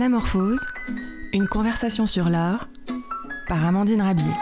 [0.00, 0.66] Anamorphose,
[1.34, 2.70] une conversation sur l'art
[3.48, 4.32] par Amandine Rabier.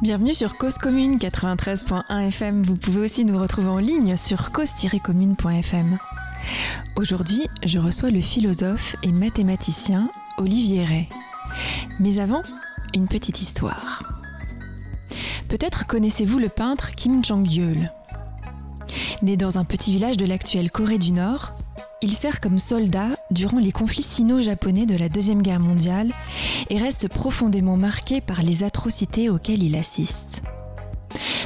[0.00, 2.62] Bienvenue sur Cause Commune 93.1 FM.
[2.62, 5.98] Vous pouvez aussi nous retrouver en ligne sur cause-commune.fm.
[6.96, 11.08] Aujourd'hui, je reçois le philosophe et mathématicien Olivier Ray.
[11.98, 12.42] Mais avant,
[12.94, 14.04] une petite histoire.
[15.50, 17.90] Peut-être connaissez-vous le peintre Kim Jong-yeol.
[19.22, 21.52] Né dans un petit village de l'actuelle Corée du Nord,
[22.00, 26.14] il sert comme soldat durant les conflits sino-japonais de la Deuxième Guerre mondiale
[26.70, 30.42] et reste profondément marqué par les atrocités auxquelles il assiste.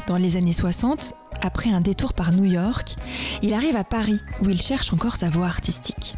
[0.06, 2.94] Dans les années 60, après un détour par New York,
[3.42, 6.14] il arrive à Paris où il cherche encore sa voie artistique.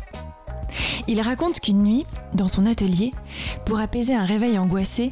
[1.08, 3.12] Il raconte qu'une nuit, dans son atelier,
[3.64, 5.10] pour apaiser un réveil angoissé,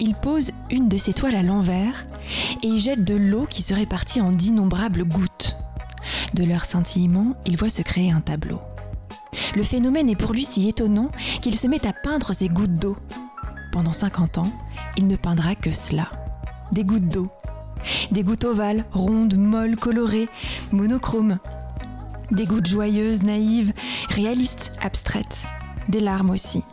[0.00, 2.06] il pose une de ses toiles à l'envers
[2.64, 5.56] et y jette de l'eau qui se répartit en d'innombrables gouttes.
[6.34, 8.60] De leur scintillement, il voit se créer un tableau.
[9.54, 11.08] Le phénomène est pour lui si étonnant
[11.40, 12.96] qu'il se met à peindre ces gouttes d'eau.
[13.72, 14.52] Pendant 50 ans,
[14.96, 16.08] il ne peindra que cela.
[16.72, 17.30] Des gouttes d'eau.
[18.10, 20.28] Des gouttes ovales, rondes, molles, colorées,
[20.72, 21.38] monochromes.
[22.30, 23.72] Des gouttes joyeuses, naïves,
[24.08, 25.46] réalistes, abstraites.
[25.88, 26.64] Des larmes aussi.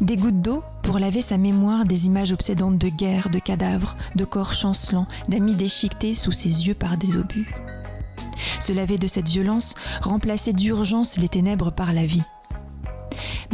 [0.00, 4.24] Des gouttes d'eau pour laver sa mémoire des images obsédantes de guerre, de cadavres, de
[4.24, 7.50] corps chancelants, d'amis déchiquetés sous ses yeux par des obus.
[8.58, 12.22] Se laver de cette violence, remplacer d'urgence les ténèbres par la vie.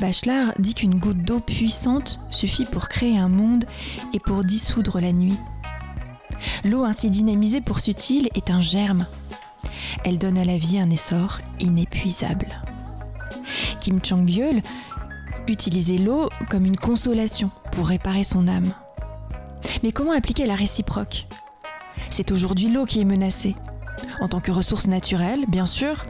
[0.00, 3.64] Bachelard dit qu'une goutte d'eau puissante suffit pour créer un monde
[4.12, 5.38] et pour dissoudre la nuit.
[6.64, 9.06] L'eau ainsi dynamisée, poursuit-il, est un germe.
[10.04, 12.62] Elle donne à la vie un essor inépuisable.
[13.80, 14.60] Kim Chang-yeol
[15.46, 18.72] utilisait l'eau comme une consolation pour réparer son âme.
[19.82, 21.26] Mais comment appliquer la réciproque?
[22.10, 23.54] C'est aujourd'hui l'eau qui est menacée,
[24.22, 26.06] en tant que ressource naturelle, bien sûr,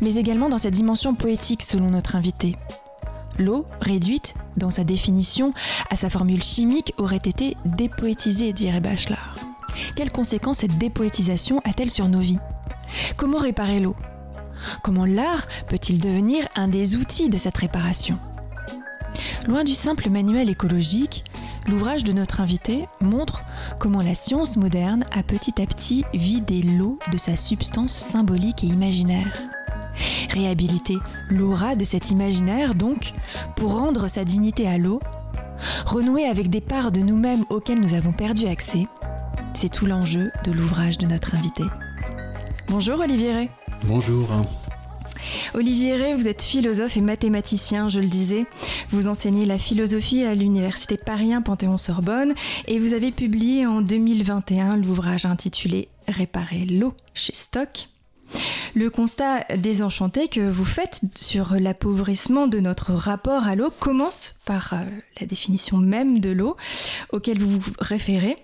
[0.00, 2.56] mais également dans sa dimension poétique selon notre invité.
[3.38, 5.52] L'eau, réduite dans sa définition
[5.90, 9.34] à sa formule chimique, aurait été dépoétisée, dirait Bachelard.
[9.94, 12.38] Quelles conséquences cette dépoétisation a-t-elle sur nos vies?
[13.18, 13.96] Comment réparer l'eau?
[14.82, 18.18] Comment l'art peut-il devenir un des outils de cette réparation?
[19.46, 21.24] Loin du simple manuel écologique,
[21.70, 23.42] l'ouvrage de notre invité montre
[23.78, 28.66] comment la science moderne a petit à petit vidé l'eau de sa substance symbolique et
[28.66, 29.32] imaginaire.
[30.30, 30.98] Réhabiliter
[31.30, 33.12] l'aura de cet imaginaire, donc,
[33.56, 35.00] pour rendre sa dignité à l'eau,
[35.86, 38.86] renouer avec des parts de nous-mêmes auxquelles nous avons perdu accès,
[39.54, 41.64] c'est tout l'enjeu de l'ouvrage de notre invité.
[42.68, 43.50] Bonjour Olivier Ray.
[43.84, 44.28] Bonjour.
[45.54, 48.46] Olivier Ray, vous êtes philosophe et mathématicien, je le disais.
[48.90, 52.34] Vous enseignez la philosophie à l'université Paris Panthéon-Sorbonne
[52.66, 57.88] et vous avez publié en 2021 l'ouvrage intitulé Réparer l'eau chez Stock.
[58.74, 64.72] Le constat désenchanté que vous faites sur l'appauvrissement de notre rapport à l'eau commence par
[64.72, 64.84] euh,
[65.20, 66.56] la définition même de l'eau
[67.12, 68.36] auquel vous vous référez.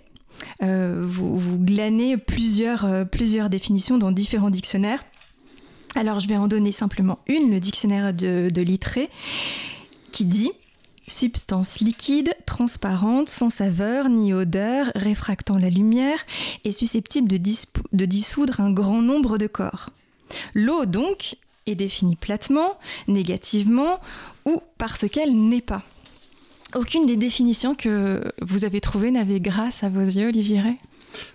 [0.63, 5.05] Euh, vous, glanez euh, plusieurs définitions dans différents dictionnaires.
[5.97, 9.09] Alors je vais en donner simplement une, le dictionnaire de, de Littré,
[10.13, 10.53] qui dit
[11.09, 16.19] substance liquide, transparente, sans saveur ni odeur, réfractant la lumière
[16.65, 19.91] et susceptible de, dissoudre un grand nombre de corps.
[20.55, 21.37] L'eau donc
[21.67, 22.77] est définie platement,
[23.09, 24.01] négativement
[24.45, 25.83] ou parce qu'elle n'est pas.
[26.75, 30.61] Aucune des définitions que vous avez trouvées n'avait grâce à vos yeux, Olivier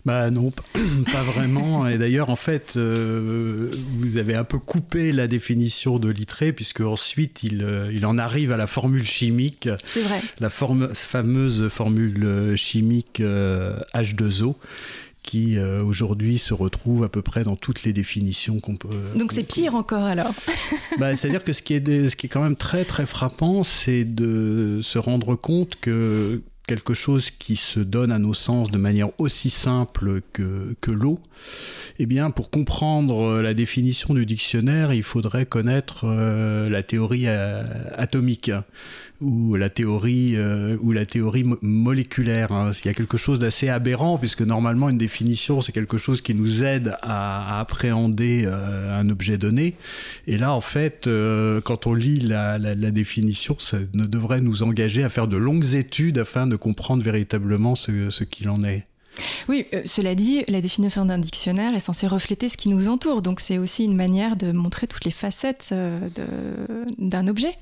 [0.06, 0.52] bah non,
[1.12, 1.88] pas vraiment.
[1.88, 6.82] Et d'ailleurs, en fait, euh, vous avez un peu coupé la définition de Littré, puisque
[6.82, 9.70] ensuite il, euh, il en arrive à la formule chimique.
[9.86, 10.22] C'est vrai.
[10.40, 14.56] La forme, fameuse formule chimique euh, H2O
[15.24, 18.90] qui euh, aujourd'hui se retrouve à peu près dans toutes les définitions qu'on peut.
[19.16, 20.34] Donc c'est pire encore alors.
[21.00, 24.04] bah, C'est-à-dire que ce qui, est, ce qui est quand même très très frappant, c'est
[24.04, 29.10] de se rendre compte que quelque chose qui se donne à nos sens de manière
[29.20, 31.20] aussi simple que, que l'eau,
[32.00, 37.66] eh bien, pour comprendre la définition du dictionnaire, il faudrait connaître euh, la théorie euh,
[37.98, 38.52] atomique
[39.22, 42.52] ou la théorie euh, ou la théorie mo moléculaire.
[42.52, 42.72] Hein.
[42.84, 46.34] Il y a quelque chose d'assez aberrant puisque normalement une définition c'est quelque chose qui
[46.34, 49.76] nous aide à, appréhender euh, un objet donné.
[50.28, 54.42] Et là, en fait, euh, quand on lit la, la, la, définition, ça ne devrait
[54.42, 58.62] nous engager à faire de longues études afin de comprendre véritablement ce, ce qu'il en
[58.62, 58.86] est.
[59.50, 63.22] Oui, euh, cela dit, la définition d'un dictionnaire est censée refléter ce qui nous entoure,
[63.22, 66.08] donc c'est aussi une manière de montrer toutes les facettes euh,
[66.98, 67.56] d'un objet.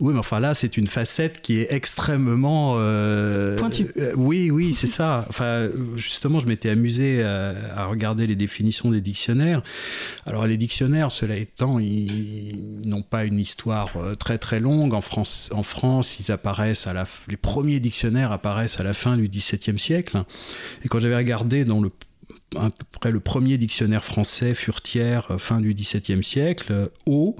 [0.00, 3.86] Oui, mais enfin là, c'est une facette qui est extrêmement euh, pointue.
[3.96, 5.26] Euh, oui, oui, c'est ça.
[5.34, 9.62] Enfin, justement, je m'étais amusé à, regarder les définitions des dictionnaires.
[10.26, 14.94] Alors, les dictionnaires, cela étant, ils, n'ont pas une histoire euh, très très longue.
[14.94, 19.16] En France, en France, ils apparaissent à la, les premiers dictionnaires apparaissent à la fin
[19.16, 20.22] du XVIIe siècle.
[20.84, 21.90] Et quand j'avais regardé dans le
[22.56, 27.36] à peu près le premier dictionnaire français furtière euh, fin du XVIIe siècle, euh, eau,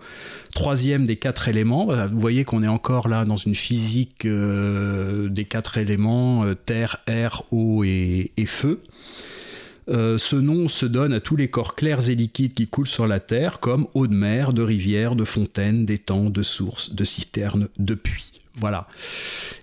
[0.54, 1.86] troisième des quatre éléments.
[2.10, 7.42] Vous voyez qu'on est encore là dans une physique euh, des quatre éléments, terre, air,
[7.50, 8.82] eau et, feu.
[9.88, 13.20] ce nom se donne à tous les corps clairs et liquides qui coulent sur la
[13.20, 17.94] terre, comme eau de mer, de rivière, de fontaine, d'étang, de source, de citerne, de
[17.94, 18.32] puits.
[18.56, 18.86] Voilà.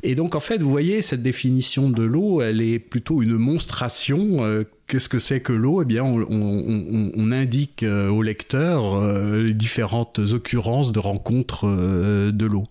[0.03, 4.65] Et donc en fait, vous voyez, cette définition de l'eau, elle est plutôt une monstration
[4.91, 5.81] Qu'est-ce que c'est que l'eau?
[5.81, 12.45] Eh bien, on, indique euh, au lecteur euh, les différentes occurrences de rencontres euh, de
[12.45, 12.63] l'eau.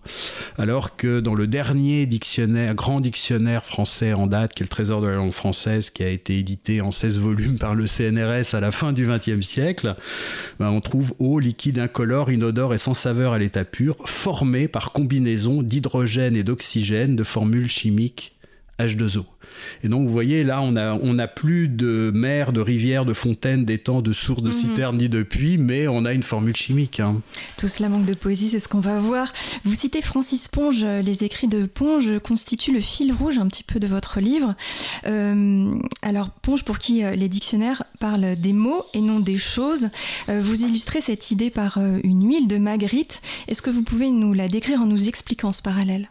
[0.59, 5.01] Alors que dans le dernier dictionnaire, grand dictionnaire français en date, qui est le Trésor
[5.01, 8.59] de la langue française, qui a été édité en 16 volumes par le CNRS à
[8.59, 9.95] la fin du XXe siècle,
[10.59, 14.91] ben, on trouve eau liquide incolore, inodore et sans saveur à l'état pur, formée par
[14.91, 18.35] combinaison d'hydrogène et d'oxygène de formules chimiques
[18.85, 19.25] H2O.
[19.83, 23.13] Et donc, vous voyez, là, on n'a on a plus de mer, de rivières, de
[23.13, 24.53] fontaines, d'étangs, de sources, de mhm.
[24.53, 26.99] citernes, ni de puits, mais on a une formule chimique.
[26.99, 27.21] Hein.
[27.57, 29.33] Tout cela manque de poésie, c'est ce qu'on va voir.
[29.65, 33.79] Vous citez Francis Ponge, les écrits de Ponge constituent le fil rouge un petit peu
[33.79, 34.55] de votre livre.
[35.05, 39.89] Euh, alors, Ponge, pour qui euh, les dictionnaires parlent des mots et non des choses,
[40.29, 43.21] euh, vous illustrez cette idée par une huile de Magritte.
[43.47, 46.09] Est-ce que vous pouvez nous la décrire en nous expliquant ce parallèle?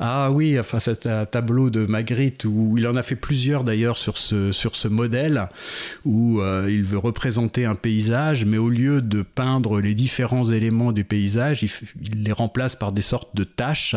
[0.00, 3.96] Ah oui, enfin c'est un tableau de Magritte où il en a fait plusieurs d'ailleurs
[3.96, 5.48] sur ce, sur ce modèle
[6.04, 10.90] où euh, il veut représenter un paysage, mais au lieu de peindre les différents éléments
[10.90, 11.70] du paysage, il,
[12.24, 13.94] les remplace par des sortes de taches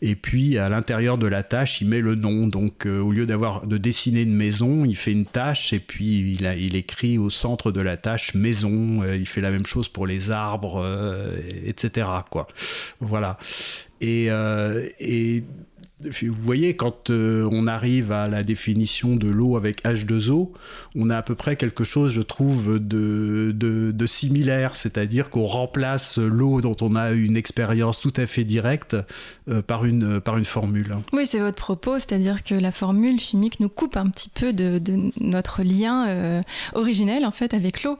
[0.00, 2.46] et puis à l'intérieur de la tâche, il met le nom.
[2.46, 6.32] Donc euh, au lieu d'avoir de dessiner une maison, il fait une tâche et puis
[6.38, 9.02] il, a, il écrit au centre de la tâche maison.
[9.02, 10.84] Euh, il fait la même chose pour les arbres,
[11.66, 12.08] etc.
[12.30, 12.48] Quoi.
[13.00, 13.38] Voilà.
[14.02, 15.44] Euh, et,
[16.04, 20.50] vous voyez, quand euh, on arrive à la définition de l'eau avec H2O,
[20.96, 26.18] on a à peu près quelque chose, je trouve, de, de, similaire, c'est-à-dire qu'on remplace
[26.18, 28.96] l'eau dont on a une expérience tout à fait directe
[29.48, 30.96] euh, par, une, par une formule.
[31.12, 34.80] Oui, c'est votre propos, c'est-à-dire que la formule chimique nous coupe un petit peu de,
[35.20, 36.42] notre lien euh,
[36.74, 37.96] originel en fait avec l'eau.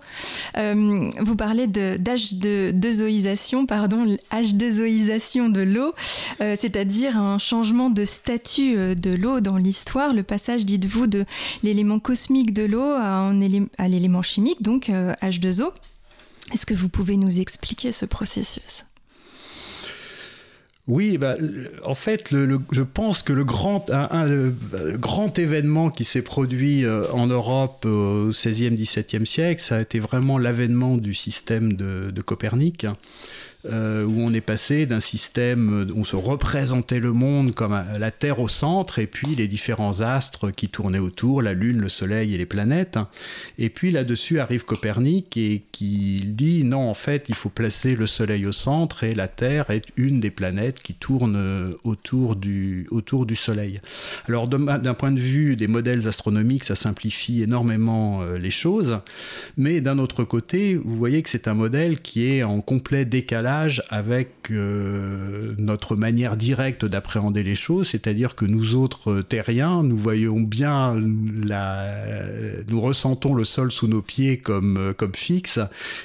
[0.56, 5.94] Euh, vous parlez d'H2Oisation, pardon, H2Oisation de l'eau,
[6.38, 11.24] c'est-à-dire un changement de statut de l'eau dans l'histoire, le passage, dites-vous, de
[11.62, 13.32] l'élément cosmique de l'eau à,
[13.88, 15.62] l'élément chimique, donc H2O.
[15.62, 15.70] Euh,
[16.52, 18.86] Est-ce que vous pouvez nous expliquer ce processus?
[20.86, 21.36] Oui, bah,
[21.86, 23.88] en fait, je pense que le grand,
[25.38, 30.36] événement qui s'est produit euh, en Europe au XVIe, XVIIe siècle, ça a été vraiment
[30.36, 32.86] l'avènement du système de Copernic.
[33.66, 38.10] Euh, où on est passé d'un système où on se représentait le monde comme la
[38.10, 42.34] Terre au centre, et puis les différents astres qui tournaient autour, la Lune, le Soleil
[42.34, 42.98] et les planètes.
[43.56, 48.06] Et puis là-dessus arrive Copernic et qui dit non, en fait, il faut placer le
[48.06, 53.24] Soleil au centre et la Terre est une des planètes qui tourne autour du, autour
[53.24, 53.80] du Soleil.
[54.28, 58.98] Alors d'un point de vue des modèles astronomiques, ça simplifie énormément euh, les choses,
[59.56, 63.53] mais d'un autre côté, vous voyez que c'est un modèle qui est en complet décalage
[63.90, 69.96] avec euh, notre manière directe d'appréhender les choses, c'est-à-dire que nous autres euh, terriens, nous
[69.96, 75.58] voyons bien nous ressentons le sol sous nos pieds comme, euh, comme fixe,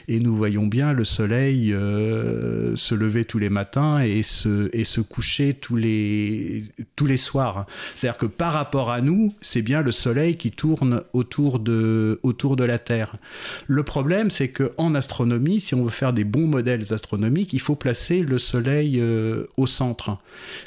[0.08, 5.02] et nous voyons bien le soleil se lever tous les matins et se, et se
[5.02, 6.66] coucher tous les,
[6.96, 7.66] tous les soirs.
[7.96, 12.56] C'est-à-dire que par rapport à nous, c'est bien le soleil qui tourne autour de, autour
[12.56, 13.16] de la Terre.
[13.68, 17.76] Le problème, c'est qu'en astronomie, si on veut faire des bons modèles astronomiques, il faut
[17.76, 20.18] placer le Soleil euh, au centre.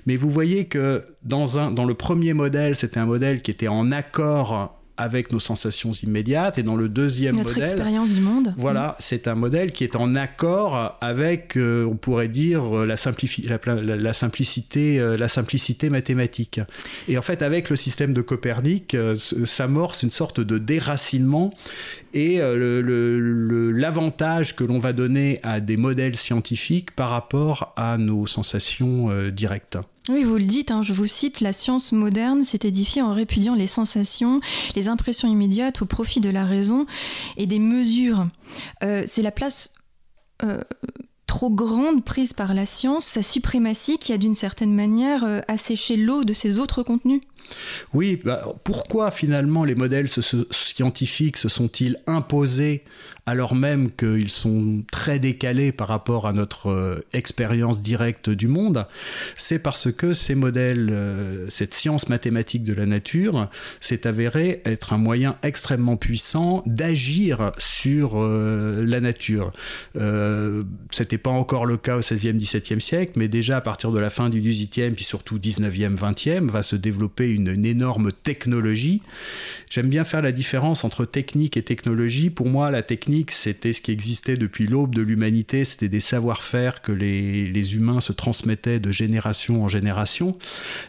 [0.06, 3.68] Mais vous voyez que dans, un, dans le premier modèle, c'était un modèle qui était
[3.68, 6.58] en accord avec nos sensations immédiates.
[6.58, 8.54] Et dans le deuxième Notre modèle, expérience du monde.
[8.56, 8.94] Voilà, mm.
[8.98, 12.96] c'est un modèle qui est en accord avec, euh, on pourrait dire, la,
[13.66, 16.60] la, la, simplicité, euh, la simplicité mathématique.
[17.08, 21.50] Et en fait, avec le système de Copernic, euh, s'amorce une sorte de déracinement.
[22.14, 22.40] Et
[23.72, 29.78] l'avantage que l'on va donner à des modèles scientifiques par rapport à nos sensations directes.
[30.08, 33.54] Oui, vous le dites, hein, je vous cite, la science moderne s'est édifiée en répudiant
[33.54, 34.40] les sensations,
[34.74, 36.86] les impressions immédiates au profit de la raison
[37.36, 38.24] et des mesures.
[38.82, 39.72] Euh, c'est la place
[40.42, 40.60] euh,
[41.28, 45.96] trop grande prise par la science, sa suprématie qui a d'une certaine manière euh, asséché
[45.96, 47.20] l'eau de ses autres contenus
[47.94, 52.84] oui, bah, pourquoi finalement les modèles scientifiques se sont-ils imposés
[53.24, 58.86] alors même qu'ils sont très décalés par rapport à notre euh, expérience directe du monde?
[59.36, 63.48] C'est parce que ces modèles, euh, cette science mathématique de la nature,
[63.80, 69.50] s'est avérée être un moyen extrêmement puissant d'agir sur euh, la nature.
[70.90, 74.10] C'était pas encore le cas au XVIe, XVIIe siècle, mais déjà à partir de la
[74.10, 79.02] fin du XVIIIe, puis surtout XIXe, XXe, va se développer une une, énorme technologie.
[79.70, 82.28] J'aime bien faire la différence entre technique et technologie.
[82.28, 86.82] Pour moi, la technique, c'était ce qui existait depuis l'aube de l'humanité, c'était des savoir-faire
[86.82, 90.36] que les, les, humains se transmettaient de génération en génération.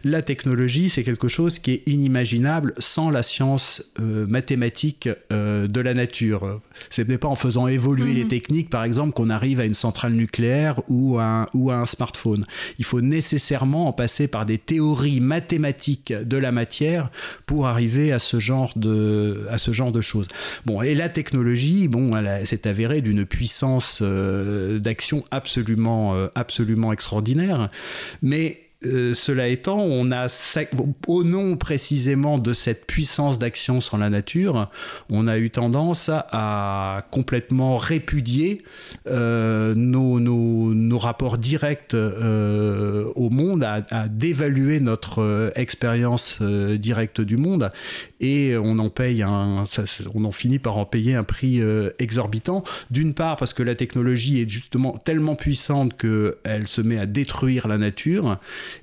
[0.03, 5.79] La technologie, c'est quelque chose qui est inimaginable sans la science euh, mathématique euh, de
[5.79, 6.61] la nature.
[6.89, 8.29] Ce n'est pas en faisant évoluer les mhm.
[8.29, 12.43] techniques, par exemple, qu'on arrive à une centrale nucléaire ou à, ou à un smartphone.
[12.79, 17.09] Il faut nécessairement en passer par des théories mathématiques de la matière
[17.45, 20.27] pour arriver à ce genre de, à ce genre de choses.
[20.65, 26.93] Bon, et la technologie, bon, elle s'est avérée d'une puissance euh, d'action absolument, euh, absolument
[26.93, 27.69] extraordinaire,
[28.21, 30.27] mais euh, cela étant, on a,
[31.07, 34.69] au nom précisément de cette puissance d'action sur la nature,
[35.09, 38.63] on a eu tendance à, complètement répudier
[39.07, 47.71] euh, nos, rapports directs euh, au monde, à, dévaluer notre expérience directe du monde,
[48.19, 49.63] et on en paye un,
[50.13, 51.61] on en finit par en payer un prix
[51.99, 52.63] exorbitant.
[52.91, 57.67] D'une part parce que la technologie est justement tellement puissante qu'elle se met à détruire
[57.67, 58.37] la nature,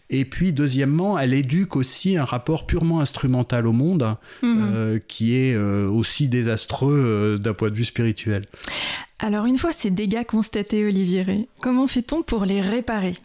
[0.09, 4.71] et puis, deuxièmement, elle éduque aussi un rapport purement instrumental au monde, mhm.
[4.75, 8.43] euh, qui est euh, aussi désastreux euh, d'un point de vue spirituel.
[9.21, 13.17] Alors, une fois ces dégâts constatés, Olivier comment fait-on pour les réparer?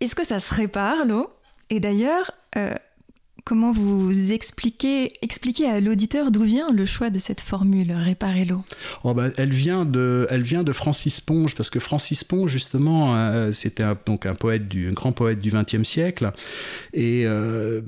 [0.00, 1.30] Est-ce que ça se répare, l'eau?
[1.70, 2.32] Et d'ailleurs,
[3.44, 8.62] Comment vous expliquez, expliquez à l'auditeur d'où vient le choix de cette formule réparer l'eau
[9.02, 13.16] oh bah, elle, vient de, elle vient de Francis Ponge, parce que Francis Ponge, justement,
[13.16, 16.32] euh, c'était un, donc un, poète du, un grand poète du XXe siècle.
[16.92, 17.24] Et.
[17.26, 17.80] Euh,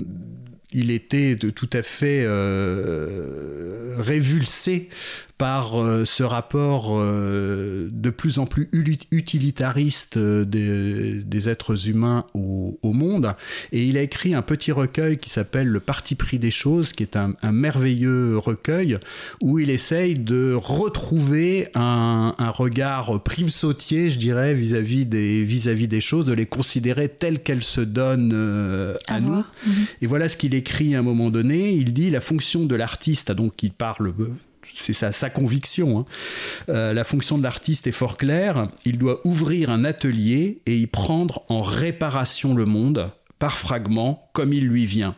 [0.71, 4.89] il était de, tout à fait euh, révulsé
[5.37, 8.69] par euh, ce rapport euh, de plus en plus
[9.11, 13.35] utilitariste euh, des, êtres humains au, monde.
[13.73, 17.03] Et il a écrit un petit recueil qui s'appelle Le Parti pris des choses, qui
[17.03, 18.97] est un, merveilleux recueil
[19.41, 25.87] où il essaye de retrouver un, regard prime sautier, je dirais, vis-à-vis des, vis -vis
[25.87, 29.43] des choses, de les considérer telles qu'elles se donnent à, nous.
[29.65, 29.73] Mhm.
[30.01, 30.64] Et voilà ce qu'il écrit
[30.95, 31.71] à un moment donné.
[31.71, 34.13] Il dit la fonction de l'artiste, donc il parle
[34.73, 35.99] c'est sa, conviction.
[35.99, 36.05] Hein.
[36.69, 38.67] Euh, la fonction de l'artiste est fort claire.
[38.85, 44.53] Il doit ouvrir un atelier et y prendre en réparation le monde, par fragments, comme
[44.53, 45.15] il lui vient.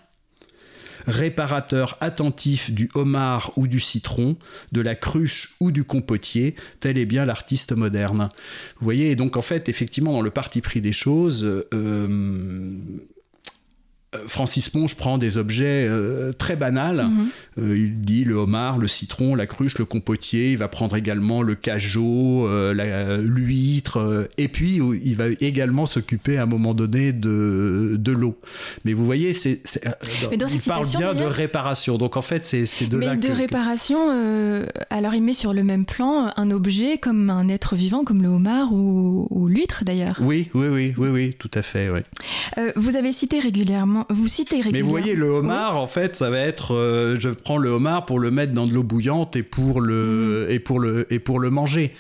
[1.06, 4.36] Réparateur attentif du homard ou du citron,
[4.74, 8.28] de la cruche ou du compotier, tel est bien l'artiste moderne.
[8.80, 12.78] Vous voyez, donc en fait, effectivement, dans le parti pris des choses, euh,
[14.28, 17.08] Francis Ponge prend des objets euh, très banals.
[17.08, 17.28] Mhm.
[17.60, 20.54] Euh, il dit le homard, le citron, la cruche, le compotier.
[20.54, 22.48] Il va prendre également le cajot,
[23.20, 24.28] l'huître.
[24.38, 28.40] et puis, il va également s'occuper à un moment donné de, de l'eau.
[28.86, 29.62] Mais vous voyez, c'est,
[30.32, 31.98] il parle bien de réparation.
[31.98, 33.98] Donc en fait, c'est, de Mais de réparation,
[34.90, 38.30] alors il met sur le même plan un objet comme un être vivant, comme le
[38.30, 40.20] homard ou, l'huître d'ailleurs.
[40.22, 41.90] Oui, oui, oui, oui, oui, tout à fait.
[41.90, 42.00] Oui.
[42.76, 44.78] vous avez cité régulièrement vous citez régulièrement.
[44.78, 48.06] Mais vous voyez, le homard, en fait, ça va être, euh, je prends le homard
[48.06, 50.52] pour le mettre dans de l'eau bouillante et pour le mhm.
[50.52, 51.94] et pour le et pour le manger.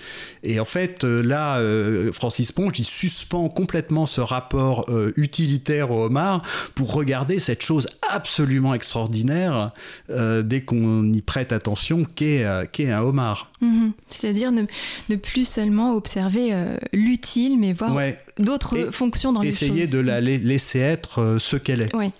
[0.43, 6.05] Et en fait, euh, là, euh, Francis Ponge, il suspend complètement ce rapport utilitaire au
[6.05, 6.41] homard
[6.75, 9.71] pour regarder cette chose absolument extraordinaire
[10.09, 13.51] dès qu'on y prête attention, qu'est qu'est un homard.
[13.61, 13.91] Mhm.
[14.09, 14.63] C'est-à-dire ne,
[15.09, 16.53] ne, plus seulement observer
[16.93, 17.93] l'utile, mais voir
[18.39, 19.63] d'autres fonctions dans les choses.
[19.63, 21.95] Essayer de la laisser être ce qu'elle est.
[21.95, 22.11] Oui.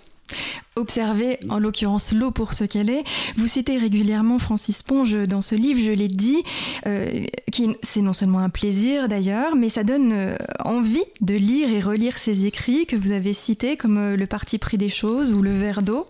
[0.76, 3.02] Observer en l'occurrence l'eau pour ce qu'elle est.
[3.36, 6.42] Vous citez régulièrement Francis Ponge dans ce livre, je l'ai dit,
[6.86, 11.70] euh, qui c'est non seulement un plaisir d'ailleurs, mais ça donne euh, envie de lire
[11.70, 15.34] et relire ses écrits que vous avez cités comme euh, Le parti pris des choses
[15.34, 16.06] ou Le verre d'eau.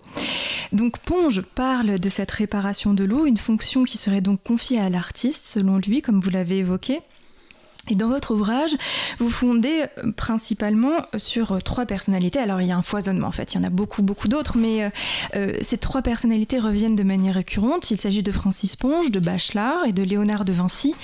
[0.72, 4.90] Donc Ponge parle de cette réparation de l'eau, une fonction qui serait donc confiée à
[4.90, 7.00] l'artiste selon lui, comme vous l'avez évoqué.
[7.88, 8.76] Et dans votre ouvrage,
[9.18, 12.38] vous fondez euh, principalement sur euh, trois personnalités.
[12.38, 14.58] Alors il y a un foisonnement en fait, il y en a beaucoup, beaucoup d'autres,
[14.58, 14.90] mais
[15.34, 17.90] euh, ces trois personnalités reviennent de manière récurrente.
[17.90, 20.94] Il s'agit de Francis Ponge, de Bachelard et de Léonard de Vinci.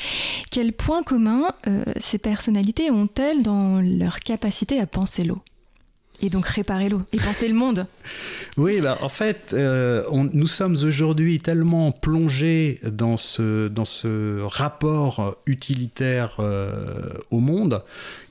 [0.50, 1.52] Quel point commun
[1.96, 5.40] ces personnalités ont-elles dans leur capacité à penser l'eau?
[6.20, 7.86] Et donc réparer l'eau et penser le monde.
[8.56, 15.36] Oui, bah, en fait, euh, nous sommes aujourd'hui tellement plongés dans ce, dans ce rapport
[15.46, 17.82] utilitaire euh, au monde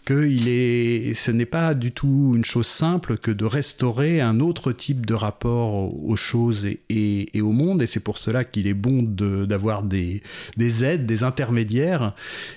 [0.06, 4.72] que est, ce n'est pas du tout une chose simple que de restaurer un autre
[4.72, 5.74] type de rapport
[6.06, 7.82] aux choses et, et, au monde.
[7.82, 10.22] Et c'est pour cela qu'il est bon d'avoir des,
[10.58, 12.14] des, aides, des intermédiaires.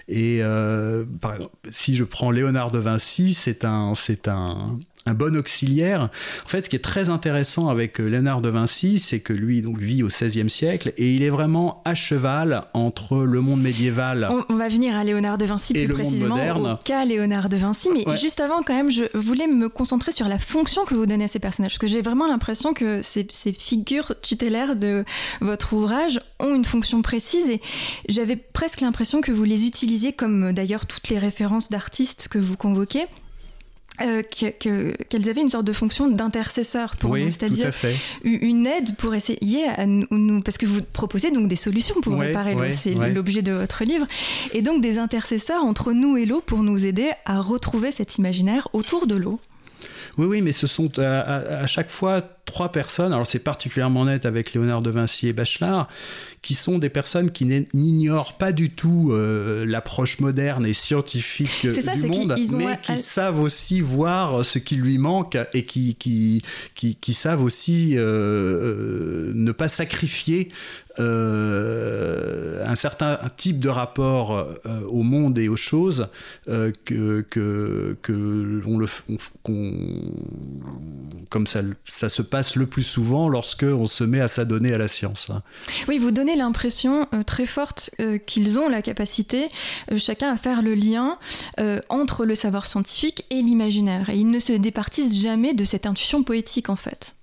[0.09, 5.15] Et euh, par exemple, si je prends Léonard de Vinci, c'est un, c'est un, un
[5.15, 6.11] bon auxiliaire.
[6.45, 9.63] En fait, ce qui est très intéressant avec euh, Léonard de Vinci, c'est que lui
[9.63, 14.29] donc vit au XVIe siècle et il est vraiment à cheval entre le monde médiéval.
[14.49, 18.05] On, va venir à Léonard de Vinci plus précisément au cas Léonard de Vinci, mais
[18.17, 21.29] juste avant quand même, je voulais me concentrer sur la fonction que vous donnez à
[21.29, 25.05] ces personnages, parce que j'ai vraiment l'impression que ces, ces figures tutélaires de
[25.41, 27.61] votre ouvrage ont une fonction précise et
[28.09, 32.57] j'avais presque l'impression que vous les utilisiez comme d'ailleurs toutes les références d'artistes que vous
[32.57, 33.07] convoquez
[34.01, 37.71] euh, qu'elles avaient une sorte de fonction d'intercesseur pour nous, c'est-à-dire
[38.25, 42.55] une aide pour essayer à nous, parce que vous proposez donc des solutions pour réparer
[42.55, 44.07] l'eau, c'est l'objet de votre livre,
[44.53, 48.69] et donc des intercesseurs entre nous et l'eau pour nous aider à retrouver cet imaginaire
[48.73, 49.41] autour de l'eau.
[50.19, 54.55] Oui, oui, mais ce sont à chaque fois trois personnes, alors c'est particulièrement net avec
[54.55, 55.89] Léonard de Vinci et Bachelard,
[56.41, 62.07] qui sont des personnes qui n'ignorent pas du tout euh, l'approche moderne et scientifique du
[62.07, 66.43] monde, mais qui savent aussi voir ce qui lui manque et qui, qui,
[66.75, 70.49] qui, savent aussi euh, euh, ne pas sacrifier
[70.99, 74.49] un certain type de rapport
[74.89, 76.09] au monde et aux choses
[76.47, 78.87] que, que, que le,
[81.29, 84.79] comme ça, ça se passe le plus souvent lorsque on se met à s'adonner à
[84.79, 85.29] la science.
[85.89, 89.49] Oui, vous donnez l'impression euh, très forte euh, qu'ils ont la capacité,
[89.91, 91.19] euh, chacun, à faire le lien
[91.89, 94.11] entre le savoir scientifique et l'imaginaire.
[94.11, 97.17] Et ils ne se départissent jamais de cette intuition poétique, en fait.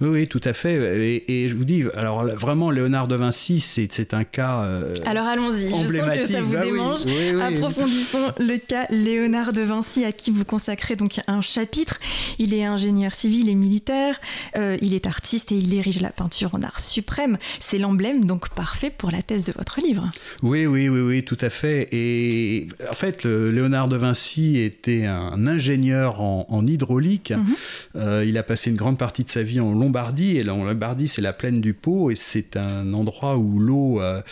[0.00, 1.22] Oui, oui, tout à fait.
[1.28, 4.62] Et, je vous dis, alors vraiment, Léonard de Vinci, c'est un cas.
[4.62, 7.00] Euh, alors allons-y, je sens que ça vous bah démange.
[7.40, 11.98] Approfondissons le cas Léonard de Vinci, à qui vous consacrez donc un chapitre.
[12.38, 14.20] Il est ingénieur civil et militaire,
[14.56, 17.38] euh, il est artiste et il érige la peinture en art suprême.
[17.60, 20.10] C'est l'emblème donc parfait pour la thèse de votre livre.
[20.42, 21.88] Oui, oui, oui, oui, tout à fait.
[21.92, 27.32] Et en fait, Léonard de Vinci était un ingénieur en, hydraulique.
[27.32, 27.54] Mhm.
[27.96, 30.36] Euh, il a passé une grande partie de sa vie en Lombardie.
[30.38, 34.22] Et Lombardie, c'est la plaine du Pô, et c'est un endroit où l'eau, euh,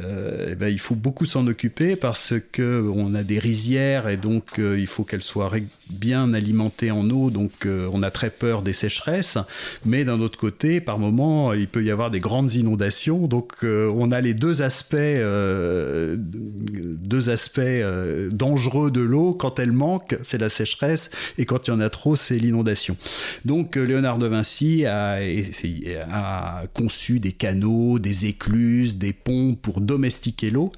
[0.00, 4.16] euh, eh ben, il faut beaucoup s'en occuper parce que on a des rizières et
[4.16, 5.50] donc euh, il faut qu'elles soient
[5.88, 7.30] bien alimentées en eau.
[7.30, 9.38] Donc on a très peur des sécheresses.
[9.84, 13.28] Mais d'un autre côté, par moment, il peut y avoir des grandes inondations.
[13.28, 14.96] Donc on a les deux aspects,
[16.96, 17.60] deux aspects
[18.32, 19.34] dangereux de l'eau.
[19.34, 22.96] Quand elle manque, c'est la sécheresse, et quand il y en a trop, c'est l'inondation.
[23.44, 30.50] Donc Léonard de Vinci a a, conçu des canaux, des écluses, des ponts pour domestiquer
[30.50, 30.72] l'eau.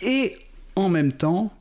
[0.00, 0.34] Et
[0.76, 1.52] en même temps,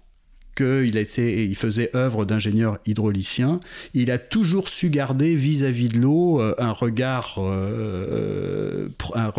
[0.61, 3.59] il faisait œuvre d'ingénieur hydraulicien,
[3.93, 9.29] il a toujours su garder vis-à-vis de l'eau euh, un regard, euh, un,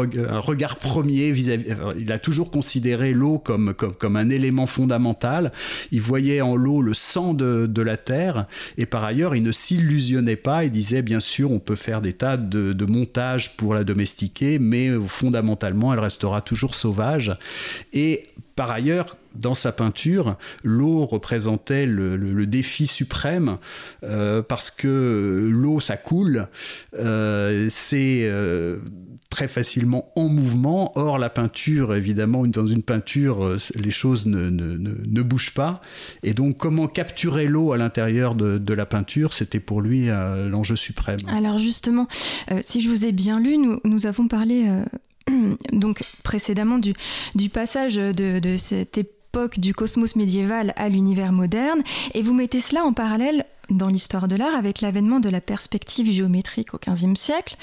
[0.40, 1.66] regard premier vis-à-vis.
[1.98, 5.52] Il a toujours considéré l'eau comme, comme, un élément fondamental.
[5.90, 8.46] Il voyait en l'eau le sang de, la terre,
[8.78, 10.64] et par ailleurs, il ne s'illusionnait pas.
[10.64, 14.58] Il disait bien sûr, on peut faire des tas de, de montages pour la domestiquer,
[14.58, 17.32] mais fondamentalement, elle restera toujours sauvage.
[17.92, 23.58] Et par ailleurs, dans sa peinture, l'eau représentait le, défi suprême
[24.02, 26.48] euh, parce que l'eau, ça coule,
[26.98, 28.78] euh, c'est euh,
[29.30, 30.92] très facilement en mouvement.
[30.96, 35.80] Or, la peinture, évidemment, dans une peinture, les choses ne, bougent pas.
[36.22, 41.18] Et donc, comment capturer l'eau à l'intérieur de, la peinture, c'était pour lui l'enjeu suprême.
[41.28, 42.08] Alors justement,
[42.62, 44.66] si je vous ai bien lu, nous, avons parlé
[45.72, 46.94] donc précédemment du,
[47.34, 49.21] du passage de, de cette époque
[49.56, 54.36] du cosmos médiéval à l'univers moderne, et vous mettez cela en parallèle dans l'histoire de
[54.36, 57.56] l'art avec l'avènement de la perspective géométrique au XVe siècle.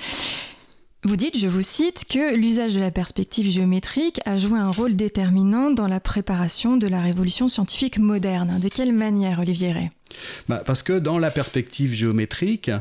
[1.03, 4.95] Vous dites, je vous cite, que l'usage de la perspective géométrique a joué un rôle
[4.95, 8.59] déterminant dans la préparation de la révolution scientifique moderne.
[8.59, 9.91] De quelle manière, Olivier Ray
[10.49, 12.71] bah, Parce que dans la perspective géométrique,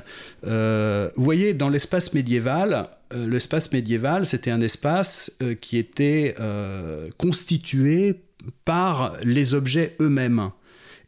[0.46, 6.35] euh, vous voyez, dans l'espace médiéval, euh, l'espace médiéval, c'était un espace euh, qui était
[7.18, 8.16] constitué
[8.64, 10.51] par les objets eux-mêmes.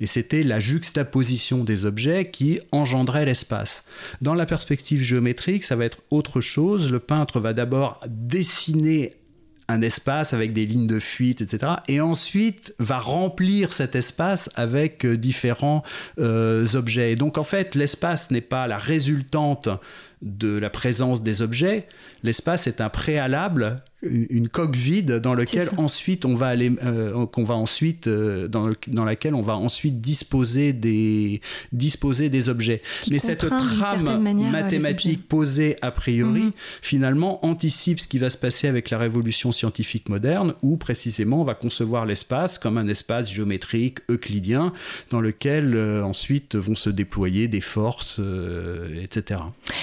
[0.00, 3.84] Et c'était la juxtaposition des objets qui engendrait l'espace.
[4.22, 6.90] Dans la perspective géométrique, ça va être autre chose.
[6.90, 9.12] Le peintre va d'abord dessiner
[9.70, 11.74] un espace avec des lignes de fuite, etc.
[11.86, 15.82] Et ensuite va remplir cet espace avec euh, différents
[16.18, 17.12] euh, objets.
[17.12, 19.68] Et donc en fait, l'espace n'est pas la résultante
[20.22, 21.86] de la présence des objets,
[22.22, 27.44] l'espace est un préalable une coque vide dans lequel ensuite on va aller euh, qu'on
[27.44, 32.80] va ensuite euh, dans, dans, laquelle on va ensuite disposer des disposer des objets.
[33.10, 36.52] Mais cette trame mathématique posée a priori mhm.
[36.80, 41.44] finalement anticipe ce qui va se passer avec la révolution scientifique moderne où précisément on
[41.44, 44.72] va concevoir l'espace comme un espace géométrique euclidien
[45.10, 48.20] dans lequel euh, ensuite vont se déployer des forces
[49.02, 49.40] etc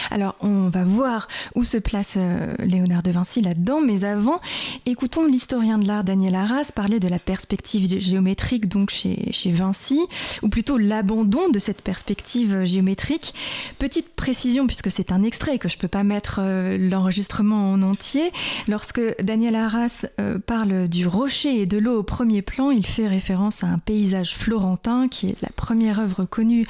[0.09, 2.17] alors on va voir où se place
[2.59, 4.41] Léonard de Vinci là-dedans mais avant,
[4.85, 9.99] écoutons l'historien de l'art Daniel Arras parler de la perspective géométrique donc chez, Vinci,
[10.41, 13.33] ou plutôt l'abandon de cette perspective géométrique.
[13.79, 17.81] Petite précision, puisque c'est un extrait que je ne peux pas mettre euh, l'enregistrement en
[17.81, 18.31] entier,
[18.67, 23.07] lorsque Daniel Arras euh, parle du rocher et de l'eau au premier plan, il fait
[23.07, 26.67] référence à un paysage florentin qui est la première œuvre connue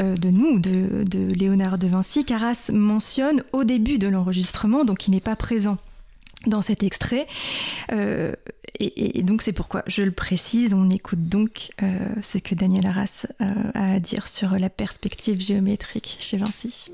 [0.00, 1.04] euh, de nous, de,
[1.34, 2.24] Léonard de Vinci,
[2.84, 5.78] mentionne au début de l'enregistrement, donc il n'est pas présent
[6.46, 7.26] dans cet extrait.
[7.92, 8.32] Euh,
[8.80, 11.86] et, donc c'est pourquoi je le précise, on écoute donc euh,
[12.22, 16.90] ce que Daniel Arras euh, a à dire sur la perspective géométrique chez Vinci.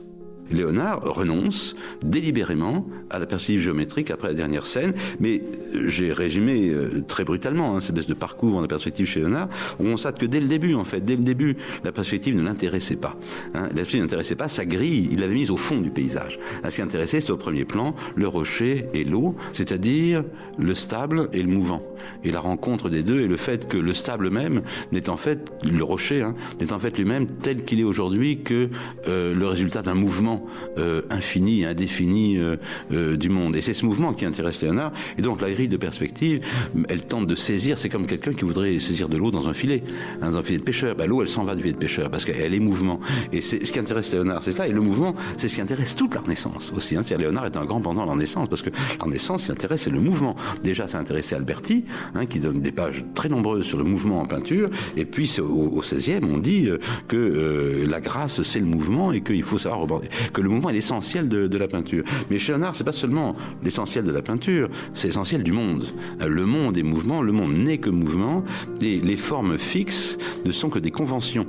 [0.50, 5.42] Léonard renonce délibérément à la perspective géométrique après la dernière scène, mais
[5.86, 6.72] j'ai résumé
[7.06, 10.26] très brutalement hein, cette baisse de parcours en la perspective chez Léonard, on constate que
[10.26, 13.16] dès le début, en fait, dès le début, la perspective ne l'intéressait pas.
[13.54, 13.68] Hein.
[13.68, 16.40] La perspective n'intéressait pas sa grille, il l'avait mise au fond du paysage.
[16.68, 20.24] ce qui intéressait, c'était au premier plan le rocher et l'eau, c'est-à-dire
[20.58, 21.82] le stable et le mouvant.
[22.24, 25.52] Et la rencontre des deux et le fait que le stable même n'est en fait,
[25.62, 28.70] le rocher, hein, n'est en fait lui-même tel qu'il est aujourd'hui que
[29.08, 30.44] euh, le résultat d'un mouvement
[30.78, 32.56] euh, infini indéfini euh,
[32.92, 33.56] euh, du monde.
[33.56, 34.92] Et c'est ce mouvement qui intéresse Léonard.
[35.18, 36.44] Et donc la grille de perspective,
[36.88, 39.82] elle tente de saisir, c'est comme quelqu'un qui voudrait saisir de l'eau dans un filet,
[40.20, 40.96] dans un filet de pêcheur.
[40.96, 43.00] Bah, l'eau, elle s'en va du filet de pêcheur parce qu'elle est mouvement.
[43.32, 44.66] Et c'est ce qui intéresse Léonard, c'est ça.
[44.66, 46.96] Et le mouvement, c'est ce qui intéresse toute la Renaissance aussi.
[46.96, 47.02] Hein.
[47.18, 49.90] Léonard est un grand pendant la Renaissance parce que la Renaissance, ce qui intéresse, c'est
[49.90, 50.36] le mouvement.
[50.62, 54.26] Déjà, ça intéressé Alberti, hein, qui donne des pages très nombreuses sur le mouvement en
[54.26, 54.70] peinture.
[54.96, 56.68] Et puis, au, 16e, on dit
[57.08, 59.86] que la grâce, c'est le mouvement et qu'il faut savoir
[60.32, 62.04] que le mouvement est l'essentiel de, la peinture.
[62.30, 65.86] Mais chez Léonard, c'est pas seulement l'essentiel de la peinture, c'est l'essentiel du monde.
[66.20, 68.44] Euh, le monde est mouvement, le monde n'est que mouvement,
[68.80, 71.46] et les formes fixes ne sont que des conventions.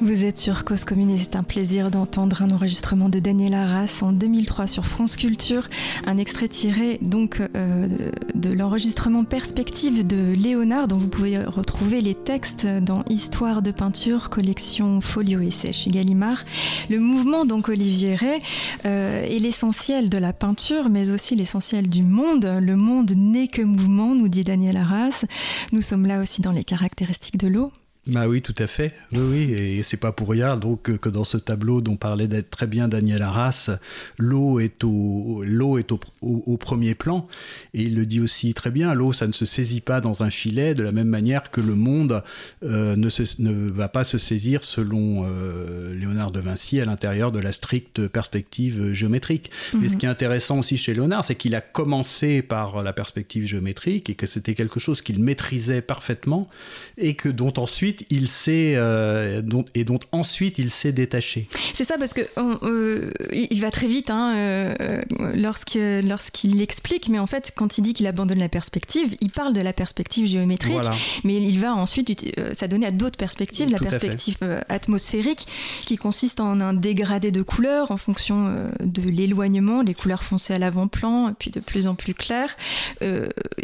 [0.00, 3.98] Vous êtes sur Cause Commune et c'est un plaisir d'entendre un enregistrement de Daniel Arras
[4.02, 5.68] en 2003 sur France Culture,
[6.06, 7.88] un extrait tiré donc euh,
[8.32, 14.30] de, l'enregistrement Perspective de Léonard dont vous pouvez retrouver les textes dans Histoire de peinture,
[14.30, 16.44] collection Folio Essai chez Gallimard.
[16.88, 18.38] Le mouvement donc Olivier Ray
[18.84, 22.46] euh, est l'essentiel de la peinture mais aussi l'essentiel du monde.
[22.62, 25.24] Le monde n'est que mouvement, nous dit Daniel Arras.
[25.72, 27.72] Nous sommes là aussi dans les caractéristiques de l'eau
[28.08, 28.94] bah oui, tout à fait.
[29.12, 32.48] Oui, oui, et c'est pas pour rien donc que dans ce tableau dont parlait d'être
[32.48, 33.70] très bien Daniel Arras,
[34.18, 37.26] l'eau est au l'eau est au, au, premier plan
[37.74, 38.94] et il le dit aussi très bien.
[38.94, 41.74] L'eau, ça ne se saisit pas dans un filet de la même manière que le
[41.74, 42.22] monde
[42.62, 43.08] euh, ne,
[43.42, 48.08] ne, va pas se saisir selon euh, Léonard de Vinci à l'intérieur de la stricte
[48.08, 49.50] perspective géométrique.
[49.78, 49.98] Mais ce mhm.
[49.98, 54.14] qui est intéressant aussi chez Léonard, c'est qu'il a commencé par la perspective géométrique et
[54.14, 56.48] que c'était quelque chose qu'il maîtrisait parfaitement
[56.96, 59.42] et que dont ensuite il s'est euh,
[59.74, 61.48] et dont ensuite il s'est détaché.
[61.74, 65.02] C'est ça parce que euh, il va très vite hein, euh,
[65.34, 69.60] lorsqu'il explique, mais en fait quand il dit qu'il abandonne la perspective, il parle de
[69.60, 70.76] la perspective géométrique,
[71.24, 75.46] mais il va ensuite s'adonner à d'autres perspectives, la perspective atmosphérique
[75.86, 80.58] qui consiste en un dégradé de couleurs en fonction de l'éloignement, les couleurs foncées à
[80.58, 82.56] l'avant-plan, puis de plus en plus claires,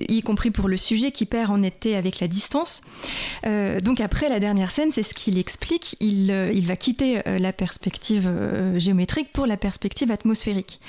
[0.08, 2.82] y compris pour le sujet qui perd en netteté avec la distance.
[3.82, 5.96] donc après la dernière scène, c'est ce qu'il explique.
[6.00, 10.80] Il, euh, va quitter euh, la perspective euh, géométrique pour la perspective atmosphérique,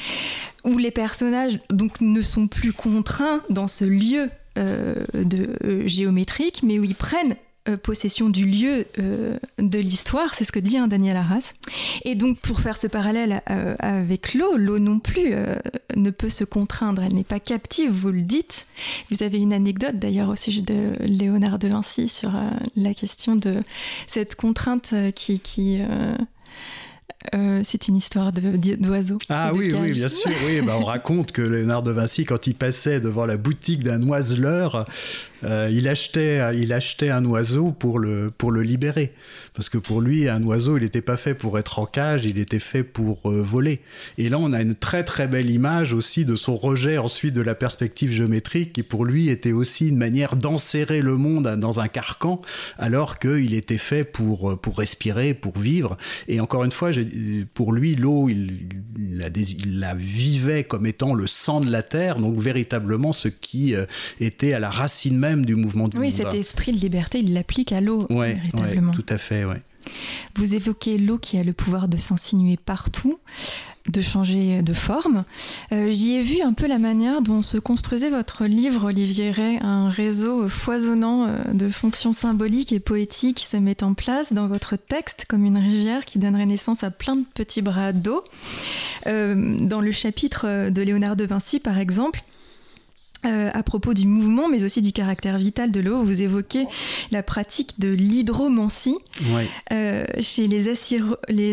[0.64, 6.86] où les personnages donc ne sont plus contraints dans ce lieu de, géométrique, mais où
[6.86, 7.36] ils prennent
[7.68, 11.54] euh, possession du lieu euh, de l'histoire, c'est ce que dit hein, Daniel Arras.
[12.04, 15.34] Et donc pour faire ce parallèle euh, avec l'eau, l'eau non plus
[15.96, 18.68] ne peut se contraindre, elle n'est pas captive, vous le dites.
[19.10, 22.34] Vous avez une anecdote d'ailleurs au sujet de Léonard de Vinci sur
[22.76, 23.62] la question de
[24.06, 25.40] cette contrainte qui...
[25.40, 25.82] qui
[27.64, 29.18] c'est une histoire d'oiseaux.
[29.30, 30.30] Ah oui, oui, bien sûr.
[30.46, 34.04] Oui, bah, on raconte que Léonard de Vinci, quand il passait devant la boutique d'un
[34.04, 34.86] oiseleur,
[35.46, 39.12] euh, il, achetait, il achetait un oiseau pour le, pour le libérer.
[39.54, 42.40] Parce que pour lui, un oiseau, il n'était pas fait pour être en cage, il
[42.40, 43.80] était fait pour euh, voler.
[44.18, 47.42] Et là, on a une très très belle image aussi de son rejet ensuite de
[47.42, 51.88] la perspective géométrique, qui pour lui était aussi une manière d'enserrer le monde dans un
[51.88, 52.42] carcan,
[52.80, 55.96] alors qu'il était fait pour, euh, pour respirer, pour vivre.
[56.28, 56.92] Et encore une fois,
[57.54, 58.68] pour lui, l'eau, il,
[59.00, 63.76] la, il, la, vivait comme étant le sang de la terre, donc véritablement ce qui
[64.20, 67.72] était à la racine même du mouvement du oui, cet esprit de liberté, il l'applique
[67.72, 68.92] à l'eau, véritablement.
[68.92, 69.62] tout à fait, ouais.
[70.36, 73.20] Vous évoquez l'eau qui a le pouvoir de s'insinuer partout
[73.90, 75.26] de changer de forme.
[75.72, 79.60] Euh, j'y ai vu un peu la manière dont se construisait votre livre, Olivier Ray,
[79.62, 84.48] un réseau foisonnant euh, de fonctions symboliques et poétiques qui se met en place dans
[84.48, 88.24] votre texte comme une rivière qui donnerait naissance à plein de petits bras d'eau.
[89.08, 92.24] Euh, dans le chapitre de Léonard de Vinci, par exemple,
[93.26, 96.04] euh, à propos du mouvement, mais aussi du caractère vital de l'eau.
[96.04, 96.68] Vous évoquez
[97.12, 98.98] la pratique de l'hydromancie
[99.72, 100.70] euh, chez les,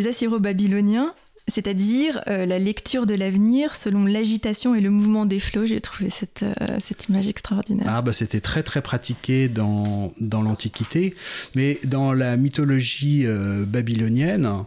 [0.07, 1.15] Assyro-Babyloniens,
[1.49, 5.67] c'est-à-dire euh, la lecture de l'avenir selon l'agitation et le mouvement des flots.
[5.67, 6.45] J'ai trouvé cette,
[6.79, 7.87] cette, image extraordinaire.
[7.89, 11.15] Ah bah c'était très très pratiqué dans, dans l'Antiquité,
[11.55, 13.27] mais dans la mythologie
[13.67, 14.65] babylonienne,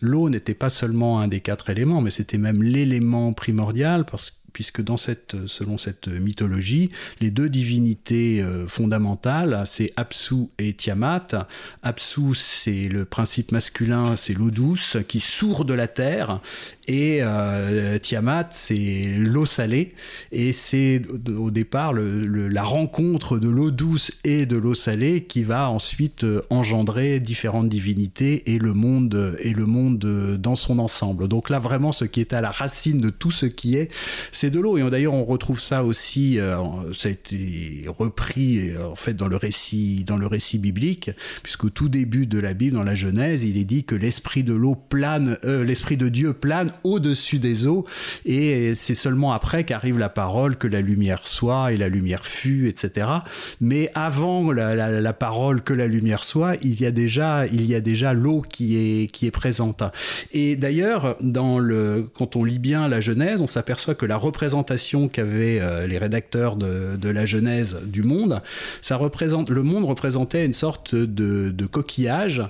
[0.00, 4.41] l'eau n'était pas seulement un des quatre éléments, mais c'était même l'élément primordial parce que
[4.52, 4.82] puisque
[5.46, 11.48] selon cette mythologie, les deux divinités euh, fondamentales, c'est Apsu et Tiamat.
[11.82, 16.40] Apsu, c'est le principe masculin, c'est l'eau douce qui sourd de la terre,
[16.88, 19.92] et euh, Tiamat, c'est l'eau salée,
[20.32, 21.02] et c'est
[21.36, 26.42] au départ la rencontre de l'eau douce et de l'eau salée qui va ensuite euh,
[26.50, 29.98] engendrer différentes divinités et le monde et le monde
[30.40, 31.28] dans son ensemble.
[31.28, 33.88] Donc là, vraiment, ce qui est à la racine de tout ce qui est,
[34.32, 34.76] c'est de l'eau.
[34.76, 36.56] Et d'ailleurs, on retrouve ça aussi, euh,
[36.92, 41.10] ça a été repris en fait dans le récit, dans le récit biblique,
[41.44, 44.54] puisqu'au tout début de la Bible, dans la Genèse, il est dit que l'esprit de
[44.54, 47.84] l'eau plane, l'esprit de Dieu plane au-dessus des eaux,
[48.24, 52.68] et c'est seulement après qu'arrive la parole que la lumière soit et la lumière fut,
[52.68, 53.08] etc.
[53.60, 57.80] Mais avant la, parole que la lumière soit, il y a déjà, il y a
[57.80, 59.82] déjà l'eau qui est, qui est présente.
[60.32, 65.08] Et d'ailleurs, dans le, quand on lit bien la Genèse, on s'aperçoit que la représentation
[65.08, 68.42] qu'avaient euh, les rédacteurs de, de, la Genèse du monde,
[68.80, 72.42] ça représente, le monde représentait une sorte de, de coquillage,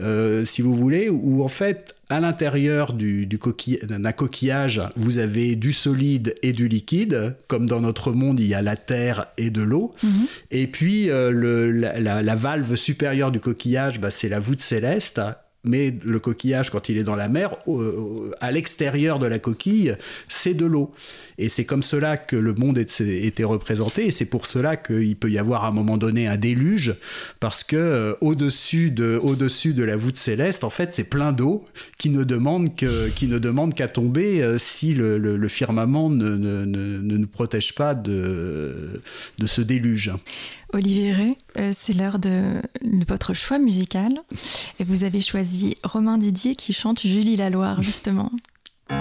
[0.00, 5.72] euh, si vous voulez, où en fait à l'intérieur du, d'un coquillage, vous avez du
[5.72, 7.36] solide et du liquide.
[7.46, 9.94] Comme dans notre monde, il y a la terre et de l'eau.
[10.02, 10.26] Mhm.
[10.50, 15.20] Et puis, euh, le, la, valve supérieure du coquillage, bah, c'est la voûte céleste
[15.64, 17.56] mais le coquillage, quand il est dans la mer,
[18.40, 19.94] à l'extérieur de la coquille,
[20.28, 20.92] c'est de l'eau.
[21.38, 25.30] Et c'est comme cela que le monde était représenté, et c'est pour cela qu'il peut
[25.30, 26.94] y avoir à un moment donné un déluge,
[27.40, 31.64] parce que euh, au-dessus de, au de la voûte céleste, en fait, c'est plein d'eau
[31.98, 39.00] qui ne demande qu'à tomber euh, si le, firmament ne, nous protège pas de
[39.44, 40.12] ce déluge.
[40.72, 42.60] Olivier Ray, euh, c'est l'heure de,
[43.08, 44.20] votre choix musical.
[44.78, 48.30] Et vous avez choisi Romain Didier qui chante Julie Laloire, justement.
[48.88, 48.96] Un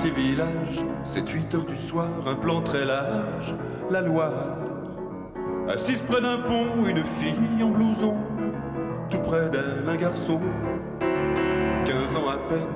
[0.00, 3.54] petit village, 7-8 heures du soir, un plan très large,
[3.90, 4.56] la Loire.
[5.68, 8.16] Assise près d'un pont, une fille en blouson,
[9.10, 10.40] tout près d'elle, un garçon.
[11.00, 12.66] 15 ans à peine,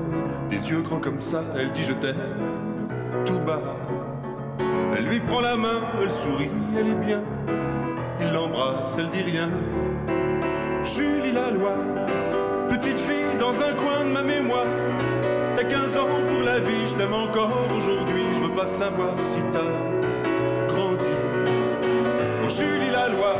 [0.51, 2.72] des yeux grands comme ça, elle dit je t'aime
[3.25, 3.77] tout bas.
[4.97, 7.23] Elle lui prend la main, elle sourit, elle est bien.
[8.21, 9.51] Il l'embrasse, elle dit rien.
[10.85, 11.75] Julie la loi,
[12.69, 14.67] petite fille dans un coin de ma mémoire.
[15.57, 18.23] T'as 15 ans pour la vie, je t'aime encore aujourd'hui.
[18.35, 21.15] Je veux pas savoir si t'as grandi.
[22.45, 23.37] Oh, Julie la loi,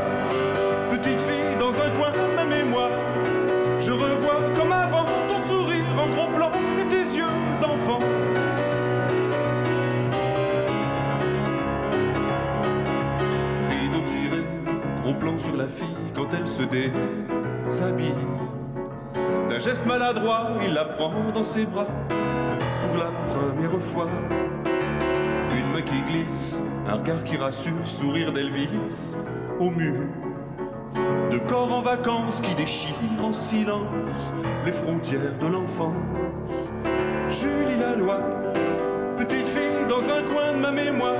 [0.89, 2.91] petite fille dans un coin de ma mémoire.
[16.35, 18.13] Elle se déshabille.
[19.49, 21.87] D'un geste maladroit, il la prend dans ses bras
[22.81, 24.07] pour la première fois.
[25.55, 29.15] Une main qui glisse, un regard qui rassure, sourire d'Elvis
[29.59, 30.07] au mur.
[31.31, 34.33] De corps en vacances qui déchirent en silence
[34.65, 35.93] les frontières de l'enfance.
[37.29, 38.19] Julie la loi,
[39.17, 41.17] petite fille dans un coin de ma mémoire.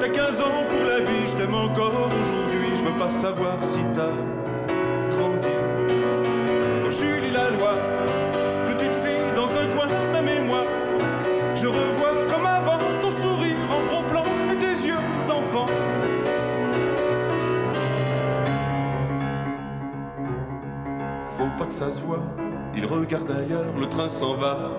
[0.00, 2.47] T'as 15 ans pour la vie, je t'aime encore aujourd'hui
[2.98, 4.10] pas savoir si t'as
[5.10, 5.54] grandi.
[6.84, 7.74] Oh Julie la loi,
[8.66, 10.64] petite fille dans un coin, même et moi.
[11.54, 15.66] Je revois comme avant ton sourire en gros plan et tes yeux d'enfant.
[21.36, 22.24] Faut pas que ça se voit,
[22.74, 24.72] il regarde ailleurs, le train s'en va,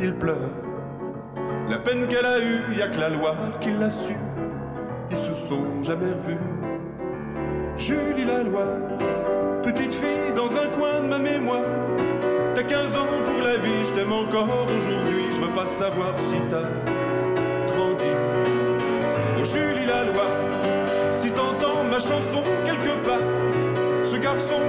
[0.00, 0.50] il pleure.
[1.68, 4.16] La peine qu'elle a eue, y a que la Loire qui l'a su.
[5.10, 6.53] Ils se sont jamais revus.
[7.76, 8.78] Julie la Loire,
[9.62, 11.64] petite fille dans un coin de ma mémoire.
[12.54, 16.36] T'as 15 ans pour la vie, je t'aime encore aujourd'hui, je veux pas savoir si
[16.48, 16.68] t'as
[17.72, 18.12] grandi.
[19.40, 20.30] Oh Julie la Loire,
[21.12, 23.18] si t'entends ma chanson quelque part,
[24.04, 24.60] ce garçon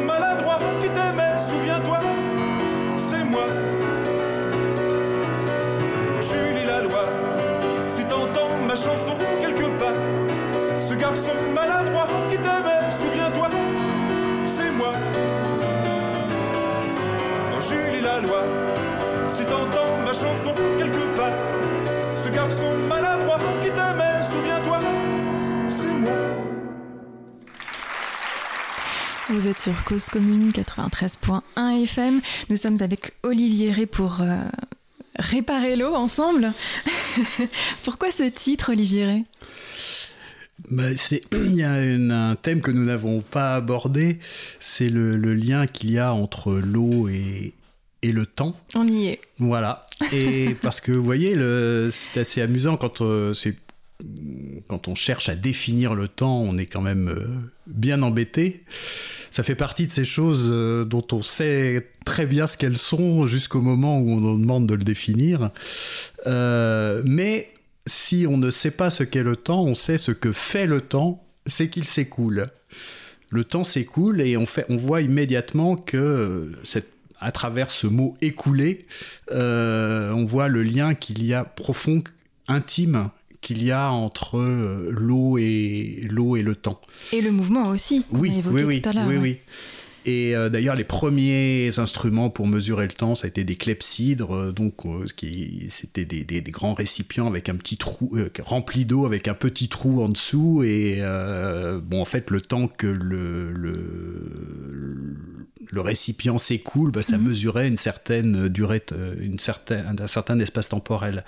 [29.45, 32.19] Vous êtes sur Cause Commune 93.1 FM.
[32.49, 34.37] Nous sommes avec Olivier Ré pour euh,
[35.19, 36.51] réparer l'eau ensemble.
[37.83, 39.23] Pourquoi ce titre, Olivier Ré
[40.71, 40.85] Bah,
[41.31, 44.17] il y a une- un thème que nous n'avons pas abordé,
[44.59, 47.53] c'est le, le lien qu'il y a entre l'eau et,
[48.01, 48.57] et le temps.
[48.73, 49.19] On y est.
[49.37, 49.85] Voilà.
[50.11, 51.35] Et parce que vous voyez,
[51.91, 53.59] c'est assez amusant quand, euh, c'est-
[54.67, 57.27] quand on cherche à définir le temps, on est quand même euh,
[57.67, 58.63] bien embêté.
[59.35, 63.27] Ça fait partie de ces choses euh, dont on sait très bien ce qu'elles sont
[63.27, 65.51] jusqu'au moment où on nous demande de le définir.
[66.25, 67.51] Euh, mais
[67.85, 70.79] si on ne sait pas ce qu'est le temps, on sait ce que fait le
[70.79, 72.47] temps, c'est qu'il s'écoule.
[73.29, 76.81] Le temps s'écoule et on, voit immédiatement que euh,
[77.19, 78.85] à travers ce mot écoulé,
[79.31, 82.01] on voit le lien qu'il y a profond,
[82.47, 83.09] intime
[83.45, 86.81] qu'il y a entre euh, l'eau et l'eau et le temps.
[87.13, 89.05] Et le mouvement aussi, Oui, oui, oui, tout à l'heure.
[89.07, 89.21] oui, ouais.
[89.21, 89.37] oui.
[90.07, 94.35] Et euh, d'ailleurs, les premiers instruments pour mesurer le temps, ça a été des clepsydres,
[94.35, 98.85] euh, donc euh, qui c'était des, des- des grands récipients avec un petit trou rempli
[98.85, 100.61] d'eau avec un petit trou en dessous.
[100.63, 101.01] Et
[101.83, 105.15] bon, en fait, le temps que le le,
[105.71, 107.27] le récipient s'écoule, bah, ça Mhm.
[107.27, 108.83] mesurait une certaine durée,
[109.19, 111.23] une certaine, un certain espace temporel.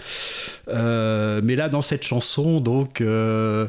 [0.67, 3.01] Mais là, dans cette chanson, donc.
[3.01, 3.67] euh,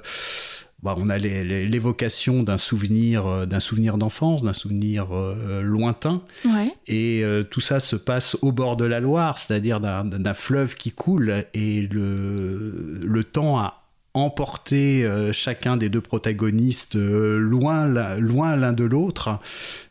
[0.83, 6.73] bah, on a l'évocation d'un souvenir, euh, d'un souvenir d'enfance, d'un souvenir euh, lointain, Ouais.
[6.87, 10.77] et euh, tout ça se passe au bord de la Loire, c'est-à-dire d'un- d'un fleuve
[10.77, 13.78] qui coule, et le, le temps a
[14.15, 17.87] emporté euh, chacun des deux protagonistes euh, loin,
[18.19, 19.39] loin l'un de l'autre.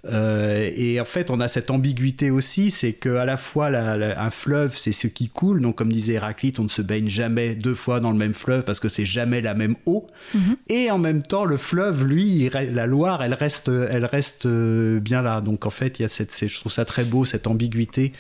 [0.10, 3.96] Euh, et en fait, on a cette ambiguïté aussi, c'est que à la fois la-
[3.98, 5.62] la- un fleuve, c'est ce qui coule.
[5.62, 8.64] Donc, comme disait Héraclite, on ne se baigne jamais deux fois dans le même fleuve
[8.64, 10.08] parce que c'est jamais la même eau.
[10.34, 10.56] Mhm.
[10.70, 15.22] Et en même temps, le fleuve, lui, il la Loire, elle reste, elle reste bien
[15.22, 15.42] là.
[15.42, 18.12] Donc, en fait, il y a cette, je trouve ça très beau cette ambiguïté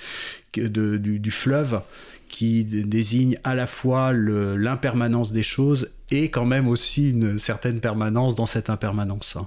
[0.51, 1.81] que de- du, du fleuve
[2.28, 8.36] qui désigne à la fois l'impermanence des choses et quand même aussi une certaine permanence
[8.36, 9.38] dans cette impermanence.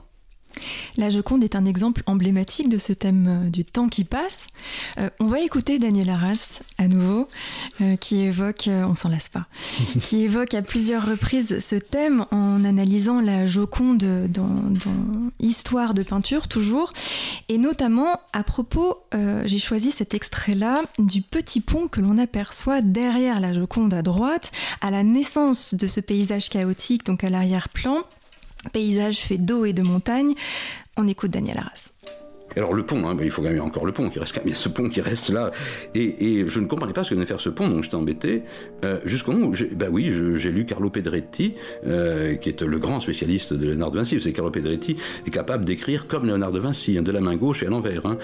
[0.97, 4.47] La Joconde est un exemple emblématique de ce thème euh, du temps qui passe.
[4.99, 7.29] Euh, on va écouter Daniel Arras à nouveau,
[7.81, 9.47] euh, qui évoque, euh, on s'en lasse pas,
[10.03, 16.03] qui évoque à plusieurs reprises ce thème en analysant la Joconde dans, dans Histoire de
[16.03, 16.93] peinture toujours,
[17.49, 18.99] et notamment à propos,
[19.45, 24.53] j'ai choisi cet extrait-là du petit pont que l'on aperçoit derrière la Joconde à droite,
[24.81, 28.05] à la naissance de ce paysage chaotique, donc à l'arrière-plan
[28.73, 30.35] paysage fait d'eau et de montagne.
[30.97, 31.91] On écoute Daniel Arras.
[32.57, 34.41] Alors le pont, hein, bah, il faut quand même encore le pont qui reste quand
[34.41, 35.51] même, il y a ce pont qui reste là.
[35.95, 38.43] Et, et je ne comprenais pas ce que venait faire ce pont, donc j'étais embêté.
[38.85, 41.55] Euh, Jusqu'au moment où, bah oui, j'ai lu Carlo Pedretti,
[41.87, 44.15] euh, qui est le grand spécialiste de Léonard de Vinci.
[44.15, 47.37] Vous savez, Carlo Pedretti est capable d'écrire comme Léonard de Vinci, hein, de la main
[47.37, 48.07] gauche et à l'envers.
[48.07, 48.19] Hein.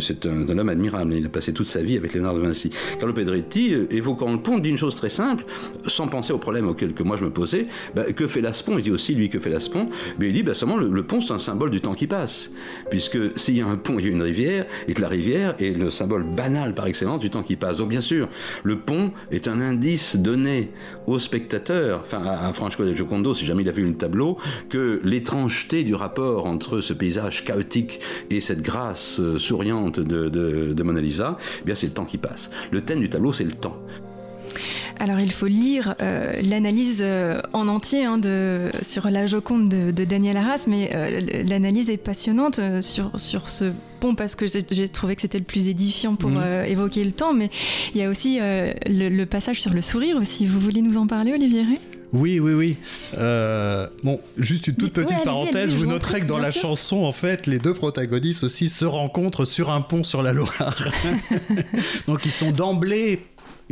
[0.00, 2.70] C'est un, homme admirable, il a passé toute sa vie avec Léonard de Vinci.
[2.98, 5.44] Carlo Pedretti, euh, évoquant le pont, dit une chose très simple,
[5.86, 7.66] sans penser au problème auquel que moi je me posais.
[7.94, 10.54] Bah, que fait l'Aspont Il dit aussi, lui, que fait l'Aspont Mais il dit, bah,
[10.54, 12.50] seulement, le, pont, c'est un symbole du temps qui passe.
[12.90, 15.76] Puisque s'il y a pont, il y a une rivière, et que la rivière est
[15.76, 17.76] le symbole banal par excellence du temps qui passe.
[17.76, 18.28] Donc, bien sûr,
[18.62, 20.70] le pont est un indice donné
[21.06, 24.38] au spectateur, enfin à, à Francesco del Giocondo, si jamais il a vu le tableau,
[24.68, 28.00] que l'étrangeté du rapport entre ce paysage chaotique
[28.30, 32.04] et cette grâce euh, souriante de, de, de Mona Lisa, eh bien c'est le temps
[32.04, 32.50] qui passe.
[32.70, 33.80] Le thème du tableau, c'est le temps.
[34.98, 39.90] Alors il faut lire euh, l'analyse euh, en entier hein, de, sur la Joconde de,
[39.90, 44.88] de Daniel Arras, mais euh, l'analyse est passionnante sur, sur ce pont parce que j'ai
[44.88, 47.50] trouvé que c'était le plus édifiant pour euh, évoquer le temps, mais
[47.94, 50.46] il y a aussi le, le passage sur le sourire aussi.
[50.46, 51.78] Vous voulez nous en parler, Olivier Ray
[52.12, 52.76] Oui, oui, oui.
[53.18, 55.74] Euh, bon, juste une toute petite parenthèse.
[55.74, 59.70] Vous noterez que dans la chanson, en fait, les deux protagonistes aussi se rencontrent sur
[59.70, 60.76] un pont sur la Loire.
[62.06, 63.20] Donc ils sont d'emblée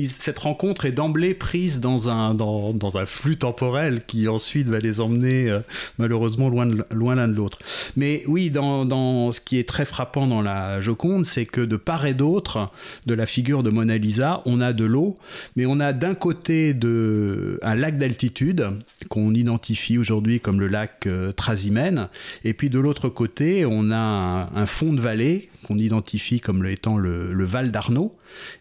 [0.08, 4.78] cette rencontre est d'emblée prise dans un, dans, dans, un flux temporel qui ensuite va
[4.78, 5.60] les emmener euh,
[5.98, 7.58] malheureusement loin, loin l'un de l'autre.
[7.96, 11.76] Mais oui, dans, dans, ce qui est très frappant dans la Joconde, c'est que de
[11.76, 12.70] part et d'autre
[13.06, 15.18] de la figure de Mona Lisa, on a de l'eau,
[15.56, 18.70] mais on a d'un côté de, un lac d'altitude
[19.08, 22.08] qu'on identifie aujourd'hui comme le lac euh, Trasimène,
[22.44, 26.64] et puis de l'autre côté, on a un, un fond de vallée qu'on identifie comme
[26.66, 28.16] étant le, Val d'Arnaud.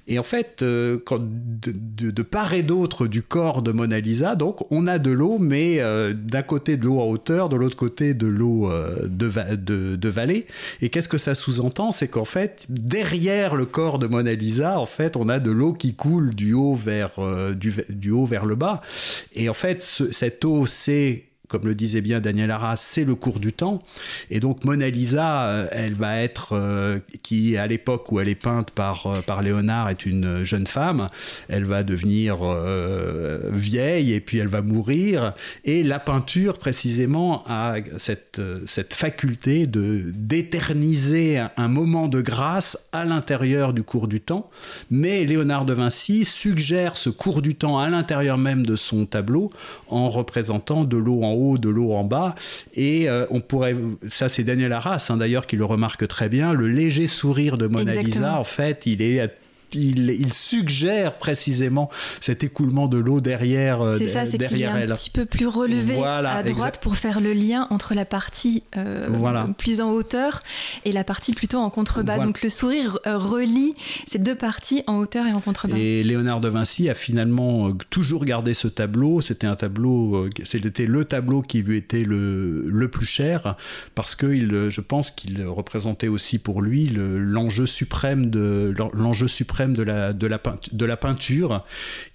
[0.08, 4.88] Et en fait, euh, de, part et d'autre du corps de Mona Lisa, donc on
[4.88, 8.28] a de l'eau, mais euh, d'un côté de l'eau en hauteur, de l'autre côté de
[8.28, 10.48] l'eau euh, de, vallée.
[10.82, 11.92] Et qu'est-ce que ça sous-entend?
[11.92, 15.74] C'est qu'en fait, derrière le corps de Mona Lisa, en fait, on a de l'eau
[15.74, 17.12] qui coule du haut vers,
[17.56, 18.82] du, haut vers le bas.
[19.36, 23.40] Et en fait, cette eau, c'est comme le disait bien Daniel Arras, c'est le cours
[23.40, 23.82] du temps.
[24.30, 28.36] Et donc Mona Lisa, euh, elle va être, euh, qui à l'époque où elle est
[28.36, 31.10] peinte par, euh, par Léonard est une jeune femme,
[31.50, 32.38] elle va devenir
[33.52, 35.34] vieille et puis elle va mourir.
[35.66, 43.06] Et la peinture précisément a cette, cette faculté de d'éterniser un, moment de grâce à
[43.06, 44.52] l'intérieur du cours du temps.
[44.92, 49.50] Mais Léonard de Vinci suggère ce cours du temps à l'intérieur même de son tableau
[49.88, 52.36] en représentant de l'eau en haut de l'eau en bas.
[52.76, 53.76] Et euh, on pourrait,
[54.08, 57.68] ça c'est Daniel Arras hein, d'ailleurs qui le remarque très bien, le léger sourire de
[57.68, 59.32] Mona Lisa, en fait, il est
[59.74, 61.90] il, suggère précisément
[62.22, 65.48] cet écoulement de l'eau derrière euh, C'est ça, c'est qu'il est un petit peu plus
[65.48, 69.08] relevé à droite pour faire le lien entre la partie euh,
[69.58, 70.44] plus en hauteur
[70.86, 72.20] et la partie plutôt en contrebas.
[72.20, 73.74] Donc le sourire euh, relie
[74.08, 75.78] ces deux parties en hauteur et en contrebas.
[75.78, 79.22] Et Léonard de Vinci a finalement toujours gardé ce tableau.
[79.22, 83.56] C'était un tableau, c'était le tableau qui lui était le, le plus cher
[83.96, 89.59] parce que il, je pense qu'il représentait aussi pour lui l'enjeu suprême de l'enjeu suprême
[89.68, 90.40] de la, de la,
[90.72, 91.64] de la peinture,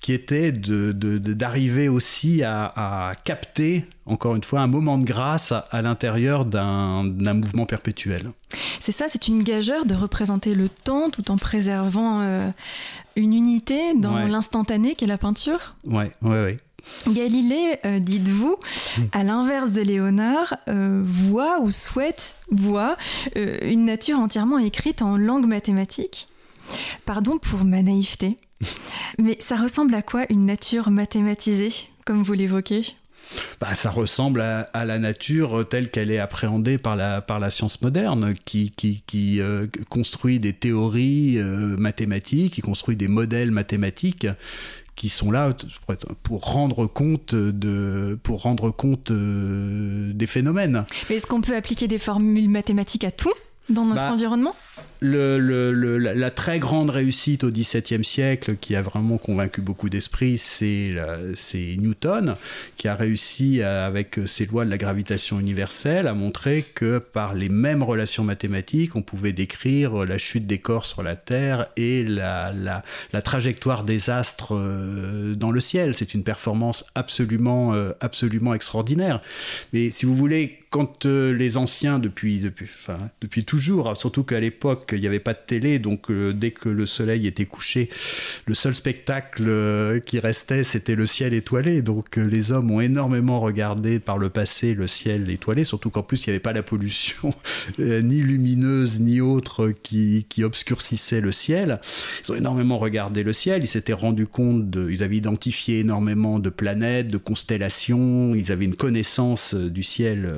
[0.01, 5.83] qui était d'arriver de, aussi à, capter, encore une fois, un moment de grâce à,
[5.83, 7.03] l'intérieur d'un
[7.35, 8.31] mouvement perpétuel.
[8.81, 12.51] C'est ça, c'est une gageure de représenter le temps tout en préservant euh,
[13.17, 15.75] une unité dans l'instantané qu'est la peinture.
[15.87, 16.57] Ouais, ouais, ouais.
[17.09, 18.57] Galilée, euh, dites-vous,
[19.13, 22.97] à l'inverse de Léonard, euh, voit ou souhaite, voit
[23.35, 26.29] une nature entièrement écrite en langue mathématique
[27.07, 28.37] Pardon pour ma naïveté,
[29.19, 31.73] mais ça ressemble à quoi une nature mathématisée,
[32.05, 32.95] comme vous l'évoquez?
[33.61, 37.81] Bah, ça ressemble à, la nature telle qu'elle est appréhendée par la, par la science
[37.81, 44.27] moderne, qui, qui, euh, construit des théories euh, mathématiques, qui construit des modèles mathématiques
[44.97, 45.55] qui sont là
[46.23, 50.85] pour rendre compte, de, pour rendre compte euh, des phénomènes.
[51.09, 53.33] Mais est-ce qu'on peut appliquer des formules mathématiques à tout
[53.69, 54.55] dans notre bah, environnement?
[55.05, 62.37] La, très grande réussite au XVIIe siècle qui a vraiment convaincu beaucoup d'esprits, c'est Newton,
[62.77, 67.49] qui a réussi, avec ses lois de la gravitation universelle, à montrer que par les
[67.49, 72.83] mêmes relations mathématiques, on pouvait décrire la chute des corps sur la Terre et la,
[73.23, 75.95] trajectoire des astres euh, dans le ciel.
[75.95, 79.21] C'est une performance absolument, euh, absolument extraordinaire.
[79.73, 82.69] Mais si vous voulez, quand euh, les anciens, depuis, depuis,
[83.21, 86.69] depuis toujours, surtout qu'à l'époque, il n'y avait pas de télé, donc euh, dès que
[86.69, 87.89] le soleil était couché,
[88.47, 91.83] le seul spectacle euh, qui restait, c'était le ciel étoilé.
[91.83, 96.27] Donc les hommes ont énormément regardé par le passé le ciel étoilé, surtout qu'en plus,
[96.27, 97.35] il n'y avait pas la pollution,
[97.79, 101.81] ni lumineuse, ni autre, qui, qui obscurcissait le ciel.
[102.25, 106.51] Ils ont énormément regardé le ciel, ils s'étaient rendus compte, ils avaient identifié énormément de
[106.51, 110.33] planètes, de constellations, ils avaient une connaissance du ciel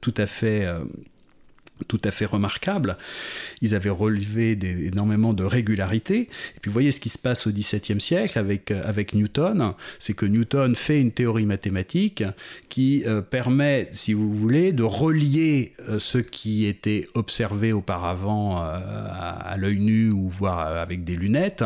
[0.00, 0.80] tout à fait euh,
[1.88, 2.96] tout à fait remarquable.
[3.60, 6.20] Ils avaient relevé énormément de régularité.
[6.20, 9.74] Et puis vous voyez ce qui se passe au XVIIe siècle avec, euh, avec Newton,
[9.98, 12.24] c'est que Newton fait une théorie mathématique
[12.68, 19.78] qui euh, permet, si vous voulez, de relier ce qui était observé auparavant à l'œil
[19.78, 21.64] nu ou voire avec des lunettes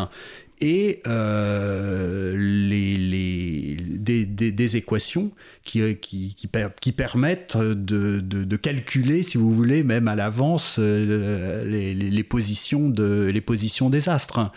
[0.61, 5.31] et euh, les, les, des, des, équations
[5.63, 6.49] qui, qui, qui,
[6.81, 12.25] qui permettent de, de, de, calculer, si vous voulez, même à l'avance, euh, les, les,
[12.25, 14.51] positions de, les positions des astres.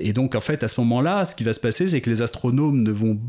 [0.00, 2.22] Et donc, en fait, à ce moment-là, ce qui va se passer, c'est que les
[2.22, 3.20] astronomes ne vont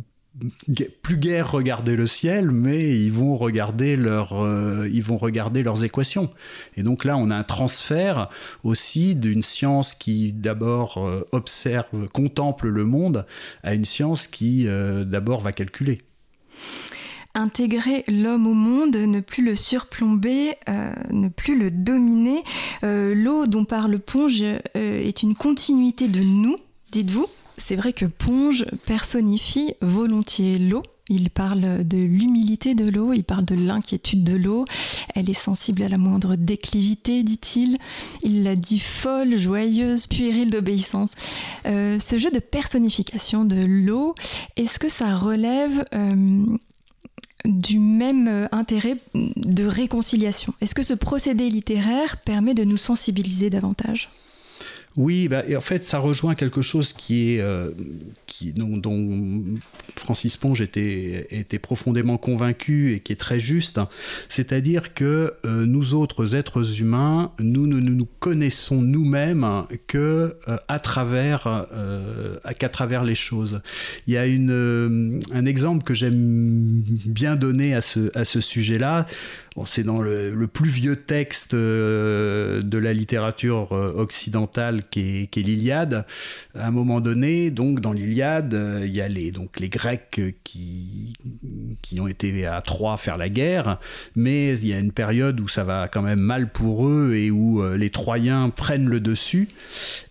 [1.01, 5.83] plus guère regarder le ciel, mais ils vont regarder, leur, euh, ils vont regarder leurs
[5.83, 6.29] équations.
[6.75, 8.29] Et donc là, on a un transfert
[8.63, 13.25] aussi d'une science qui d'abord euh, observe, contemple le monde,
[13.63, 16.01] à une science qui euh, d'abord va calculer.
[17.33, 20.55] intégrer l'homme au monde, ne plus le surplomber,
[21.11, 22.43] ne plus le dominer.
[22.81, 24.41] L'eau dont parle Ponge
[24.73, 26.55] est une continuité de nous,
[26.91, 27.27] dites-vous?
[27.57, 30.83] C'est vrai que Ponge personnifie volontiers l'eau.
[31.07, 34.65] Il parle de l'humilité de l'eau, il parle de l'inquiétude de l'eau.
[35.13, 37.77] Elle est sensible à la moindre déclivité, dit-il.
[38.23, 41.13] Il la dit folle, joyeuse, puérile d'obéissance.
[41.63, 44.15] ce jeu de personnification de l'eau,
[44.55, 45.85] est-ce que ça relève
[47.45, 50.53] du même euh, intérêt de réconciliation?
[50.61, 54.09] Est-ce que ce procédé littéraire permet de nous sensibiliser davantage?
[54.97, 57.71] Oui, bah, en fait, ça rejoint quelque chose qui est, euh,
[58.27, 59.43] qui, dont,
[59.97, 63.79] Francis Ponge était, était, profondément convaincu et qui est très juste.
[64.29, 70.79] C'est-à-dire que euh, nous autres êtres humains, nous ne nous, connaissons nous-mêmes que euh, à
[70.79, 71.67] travers,
[72.57, 73.61] qu'à travers les choses.
[74.07, 79.05] Il y a une, un exemple que j'aime bien donner à ce, à ce sujet-là
[79.63, 86.05] c'est dans le, plus vieux texte euh, de la littérature euh, occidentale qui est, l'Iliade.
[86.55, 90.19] À un moment donné, donc dans l'Iliade, euh, il y a les, donc, les Grecs
[90.43, 91.13] qui,
[91.81, 93.79] qui ont été à Troie faire la guerre,
[94.15, 97.31] mais il y a une période où ça va quand même mal pour eux et
[97.31, 99.47] où les Troyens prennent le dessus.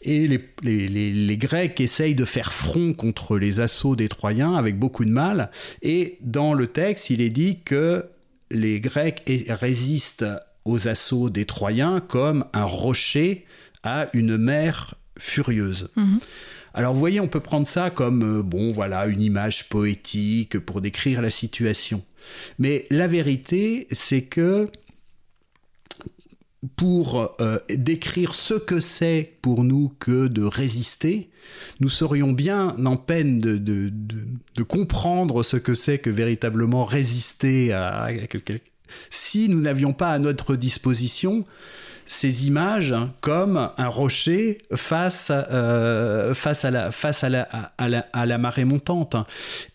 [0.00, 4.78] Et les, les, les Grecs essayent de faire front contre les assauts des Troyens avec
[4.78, 5.50] beaucoup de mal.
[5.82, 8.06] Et dans le texte, il est dit que
[8.50, 10.26] les Grecs résistent
[10.64, 13.44] aux assauts des Troyens comme un rocher
[13.82, 15.90] à une mer furieuse.
[15.96, 16.20] Mhm.
[16.72, 20.80] Alors vous voyez, on peut prendre ça comme, euh, bon voilà, une image poétique pour
[20.80, 22.02] décrire la situation.
[22.58, 24.66] Mais la vérité, c'est que
[26.76, 31.30] pour euh, décrire ce que c'est pour nous que de résister,
[31.80, 33.92] nous serions bien en peine de,
[34.68, 38.08] comprendre ce que c'est que véritablement résister à,
[39.10, 41.44] si nous n'avions pas à notre disposition
[42.06, 47.42] ces images hein, comme un rocher face, euh, face, à, la, face à, la,
[47.78, 49.16] à, la, marée montante.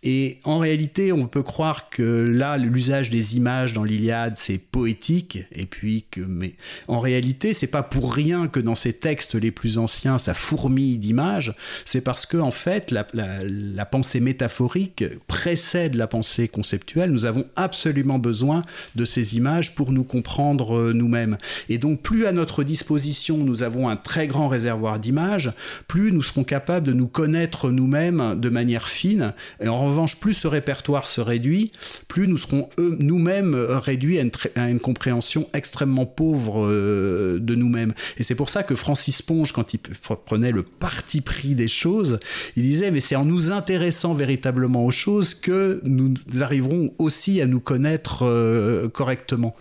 [0.04, 5.40] Et en réalité, on peut croire que là, l'usage des images dans l'Iliade, c'est poétique,
[5.52, 6.56] et puis que, mais
[6.88, 10.98] en réalité, c'est pas pour rien que dans ces textes les plus anciens, ça fourmille
[10.98, 11.54] d'images,
[11.86, 17.12] c'est parce que, en fait, la, la pensée métaphorique précède la pensée conceptuelle.
[17.12, 18.62] Nous avons absolument besoin
[18.96, 21.38] de ces images pour nous comprendre euh, nous-mêmes.
[21.70, 25.52] Et donc, plus à notre disposition nous avons un très grand réservoir d'images,
[25.88, 29.34] plus nous serons capables de nous connaître nous-mêmes de manière fine.
[29.62, 31.72] Et en revanche, plus ce répertoire se réduit,
[32.08, 37.94] plus nous serons nous-mêmes réduits à une, compréhension extrêmement pauvre euh, de nous-mêmes.
[38.18, 39.80] Et c'est pour ça que Francis Ponge, quand il
[40.26, 42.20] prenait le parti pris des choses,
[42.56, 47.46] il disait, mais c'est en nous intéressant véritablement aux choses que nous arriverons aussi à
[47.46, 49.56] nous connaître euh, correctement.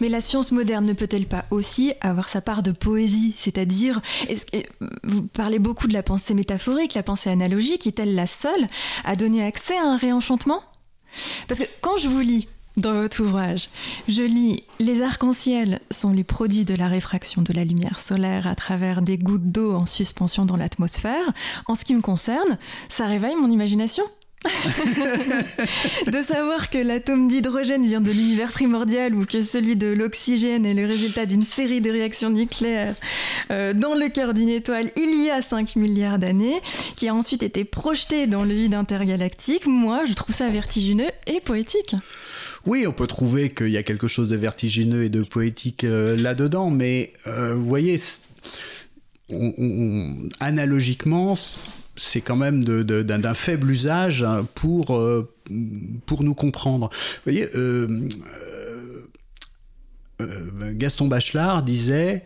[0.00, 4.00] Mais la science moderne ne peut-elle pas aussi avoir sa part de poésie, c'est-à-dire,
[5.04, 8.66] vous parlez beaucoup de la pensée métaphorique, la pensée analogique, est-elle la seule
[9.04, 10.62] à donner accès à un réenchantement?
[11.46, 13.68] Parce que quand je vous lis dans votre ouvrage,
[14.06, 18.54] je lis Les arcs-en-ciel sont les produits de la réfraction de la lumière solaire à
[18.54, 21.32] travers des gouttes d'eau en suspension dans l'atmosphère.
[21.66, 24.04] En ce qui me concerne, ça réveille mon imagination.
[26.06, 30.74] de savoir que l'atome d'hydrogène vient de l'univers primordial ou que celui de l'oxygène est
[30.74, 32.94] le résultat d'une série de réactions nucléaires
[33.50, 36.60] euh, dans le cœur d'une étoile il y a 5 milliards d'années,
[36.96, 41.40] qui a ensuite été projetée dans le vide intergalactique, moi je trouve ça vertigineux et
[41.40, 41.96] poétique.
[42.64, 46.14] Oui, on peut trouver qu'il y a quelque chose de vertigineux et de poétique euh,
[46.16, 48.00] là-dedans, mais euh, vous voyez,
[50.40, 51.34] analogiquement,
[51.98, 54.24] c'est quand même d'un faible usage
[54.54, 55.28] pour, euh,
[56.06, 56.88] pour nous comprendre.
[56.90, 58.08] Vous voyez, euh,
[60.22, 62.24] euh, Gaston Bachelard disait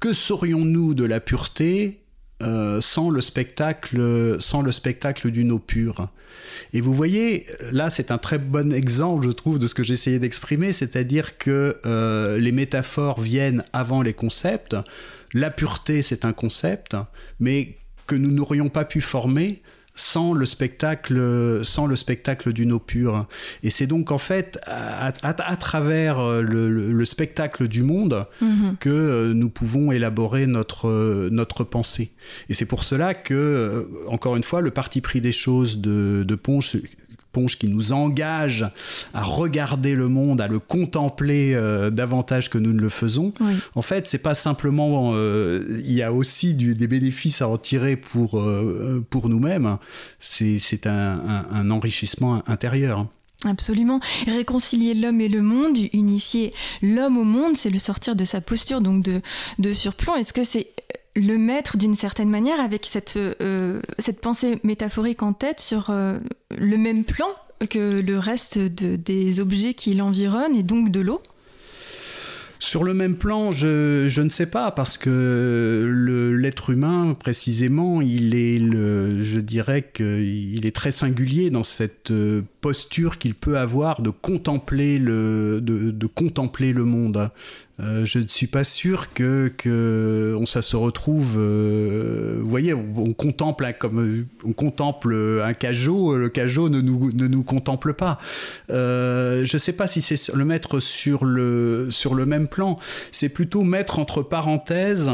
[0.00, 2.00] Que saurions-nous de la pureté
[2.40, 6.08] sans le spectacle, sans le spectacle d'une eau pure?
[6.72, 10.18] Et vous voyez, là, c'est un très bon exemple, je trouve, de ce que j'essayais
[10.18, 11.80] d'exprimer, c'est-à-dire que
[12.38, 14.76] les métaphores viennent avant les concepts.
[15.32, 16.96] La pureté, c'est un concept,
[17.40, 17.76] mais
[18.06, 19.62] que nous n'aurions pas pu former
[19.96, 23.26] sans le spectacle, sans le spectacle d'une eau pure.
[23.62, 25.10] Et c'est donc en fait à,
[25.56, 28.76] travers le, spectacle du monde mhm.
[28.78, 32.10] que euh, nous pouvons élaborer notre, notre pensée.
[32.50, 36.24] Et c'est pour cela que, euh, encore une fois, le parti pris des choses de,
[36.26, 36.34] de
[37.36, 38.64] Qui nous engage
[39.12, 43.34] à regarder le monde, à le contempler euh, davantage que nous ne le faisons.
[43.74, 47.96] En fait, c'est pas simplement, euh, il y a aussi des bénéfices à en tirer
[47.96, 49.76] pour, euh, pour nous-mêmes.
[50.18, 53.06] C'est un, un, enrichissement intérieur.
[53.44, 54.00] Absolument.
[54.26, 58.80] Réconcilier l'homme et le monde, unifier l'homme au monde, c'est le sortir de sa posture
[58.80, 59.20] donc de,
[59.58, 60.16] de surplomb.
[60.16, 60.68] Est-ce que c'est
[61.16, 66.18] le mettre d'une certaine manière avec cette, euh, cette pensée métaphorique en tête sur euh,
[66.56, 67.28] le même plan
[67.70, 71.22] que le reste de, des objets qui l'environnent et donc de l'eau
[72.58, 78.58] sur le même plan, je, ne sais pas, parce que l'être humain, précisément, il est,
[78.58, 84.98] je dirais qu'il est très singulier dans cette euh, posture qu'il peut avoir de contempler
[84.98, 87.30] le, de contempler le monde.
[87.78, 91.34] Euh, je ne suis pas sûr que, que on, ça se retrouve.
[91.36, 97.26] Euh, vous voyez, on, contemple comme on contemple un cajot, le cajot ne nous, ne
[97.26, 98.18] nous contemple pas.
[98.70, 102.78] Euh, je ne sais pas si c'est le mettre sur le, sur le même plan.
[103.12, 105.10] C'est plutôt mettre entre parenthèses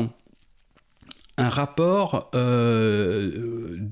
[1.39, 2.31] un rapport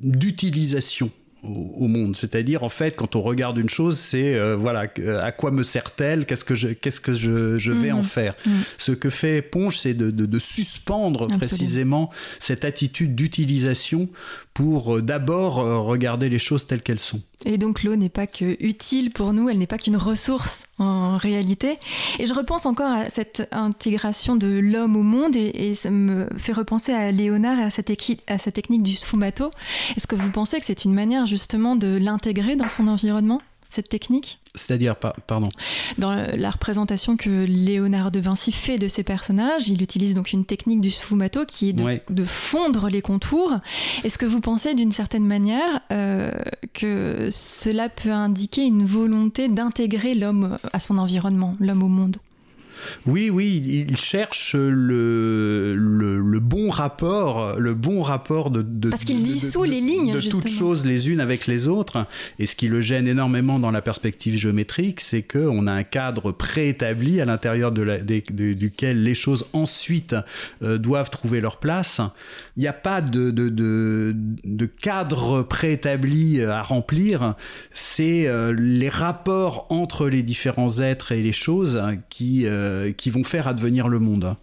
[0.02, 1.10] d'utilisation
[1.42, 2.16] au, monde.
[2.16, 4.86] C'est-à-dire, en fait, quand on regarde une chose, c'est euh, voilà,
[5.22, 8.04] à quoi me sert-elle Qu'est-ce que je, qu'est-ce que je, je vais en mhm.
[8.04, 8.62] faire mhm.
[8.78, 14.08] Ce que fait Ponge, c'est de, de, suspendre précisément cette attitude d'utilisation
[14.54, 17.22] pour euh, d'abord euh, regarder les choses telles qu'elles sont.
[17.46, 21.16] Et donc l'eau n'est pas que utile pour nous, elle n'est pas qu'une ressource en
[21.16, 21.78] réalité.
[22.18, 26.52] Et je repense encore à cette intégration de l'homme au monde et, ça me fait
[26.52, 27.90] repenser à Léonard et à cette,
[28.26, 29.50] à cette technique du sfumato.
[29.96, 33.88] Est-ce que vous pensez que c'est une manière justement de l'intégrer dans son environnement cette
[33.88, 35.48] technique C'est-à-dire, pardon.
[35.96, 40.44] Dans la représentation que Léonard de Vinci fait de ses personnages, il utilise donc une
[40.44, 43.54] technique du sfumato qui est de, fondre les contours.
[44.02, 46.32] Est-ce que vous pensez d'une certaine manière euh,
[46.74, 52.16] que cela peut indiquer une volonté d'intégrer l'homme à son environnement, l'homme au monde?
[53.06, 59.22] Oui, oui, il cherche le, le, bon rapport, le bon rapport de, de parce qu'il
[59.22, 62.06] dissout les lignes de toutes choses les unes avec les autres.
[62.38, 65.82] Et ce qui le gêne énormément dans la perspective géométrique, c'est que on a un
[65.82, 70.16] cadre préétabli à l'intérieur de duquel les choses ensuite
[70.62, 72.00] euh, doivent trouver leur place.
[72.56, 77.34] Il n'y a pas de, de, cadre préétabli à remplir.
[77.72, 83.10] C'est euh, les rapports entre les différents êtres et les choses qui euh, euh, qui
[83.10, 84.36] vont faire advenir le monde.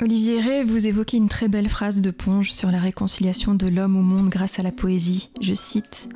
[0.00, 3.96] Olivier Ray, vous évoquez une très belle phrase de Ponge sur la réconciliation de l'homme
[3.96, 5.30] au monde grâce à la poésie.
[5.40, 6.08] Je cite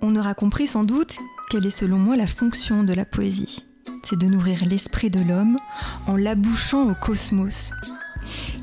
[0.00, 1.18] On aura compris sans doute
[1.50, 3.66] quelle est selon moi la fonction de la poésie.
[4.04, 5.58] C'est de nourrir l'esprit de l'homme
[6.06, 7.72] en l'abouchant au cosmos.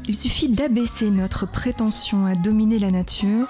[0.08, 3.48] Il suffit d'abaisser notre prétention à dominer la nature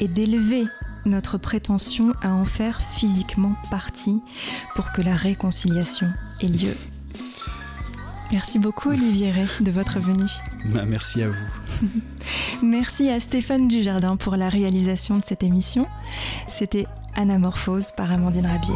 [0.00, 0.64] et d'élever
[1.06, 4.20] notre prétention à en faire physiquement partie
[4.74, 6.74] pour que la réconciliation ait lieu.
[8.32, 10.30] Merci beaucoup Olivier Ray de votre venue.
[10.70, 11.86] Bah, merci à vous.
[12.62, 15.86] merci à Stéphane Dujardin pour la réalisation de cette émission.
[16.46, 18.74] C'était Anamorphose par Amandine Rabier.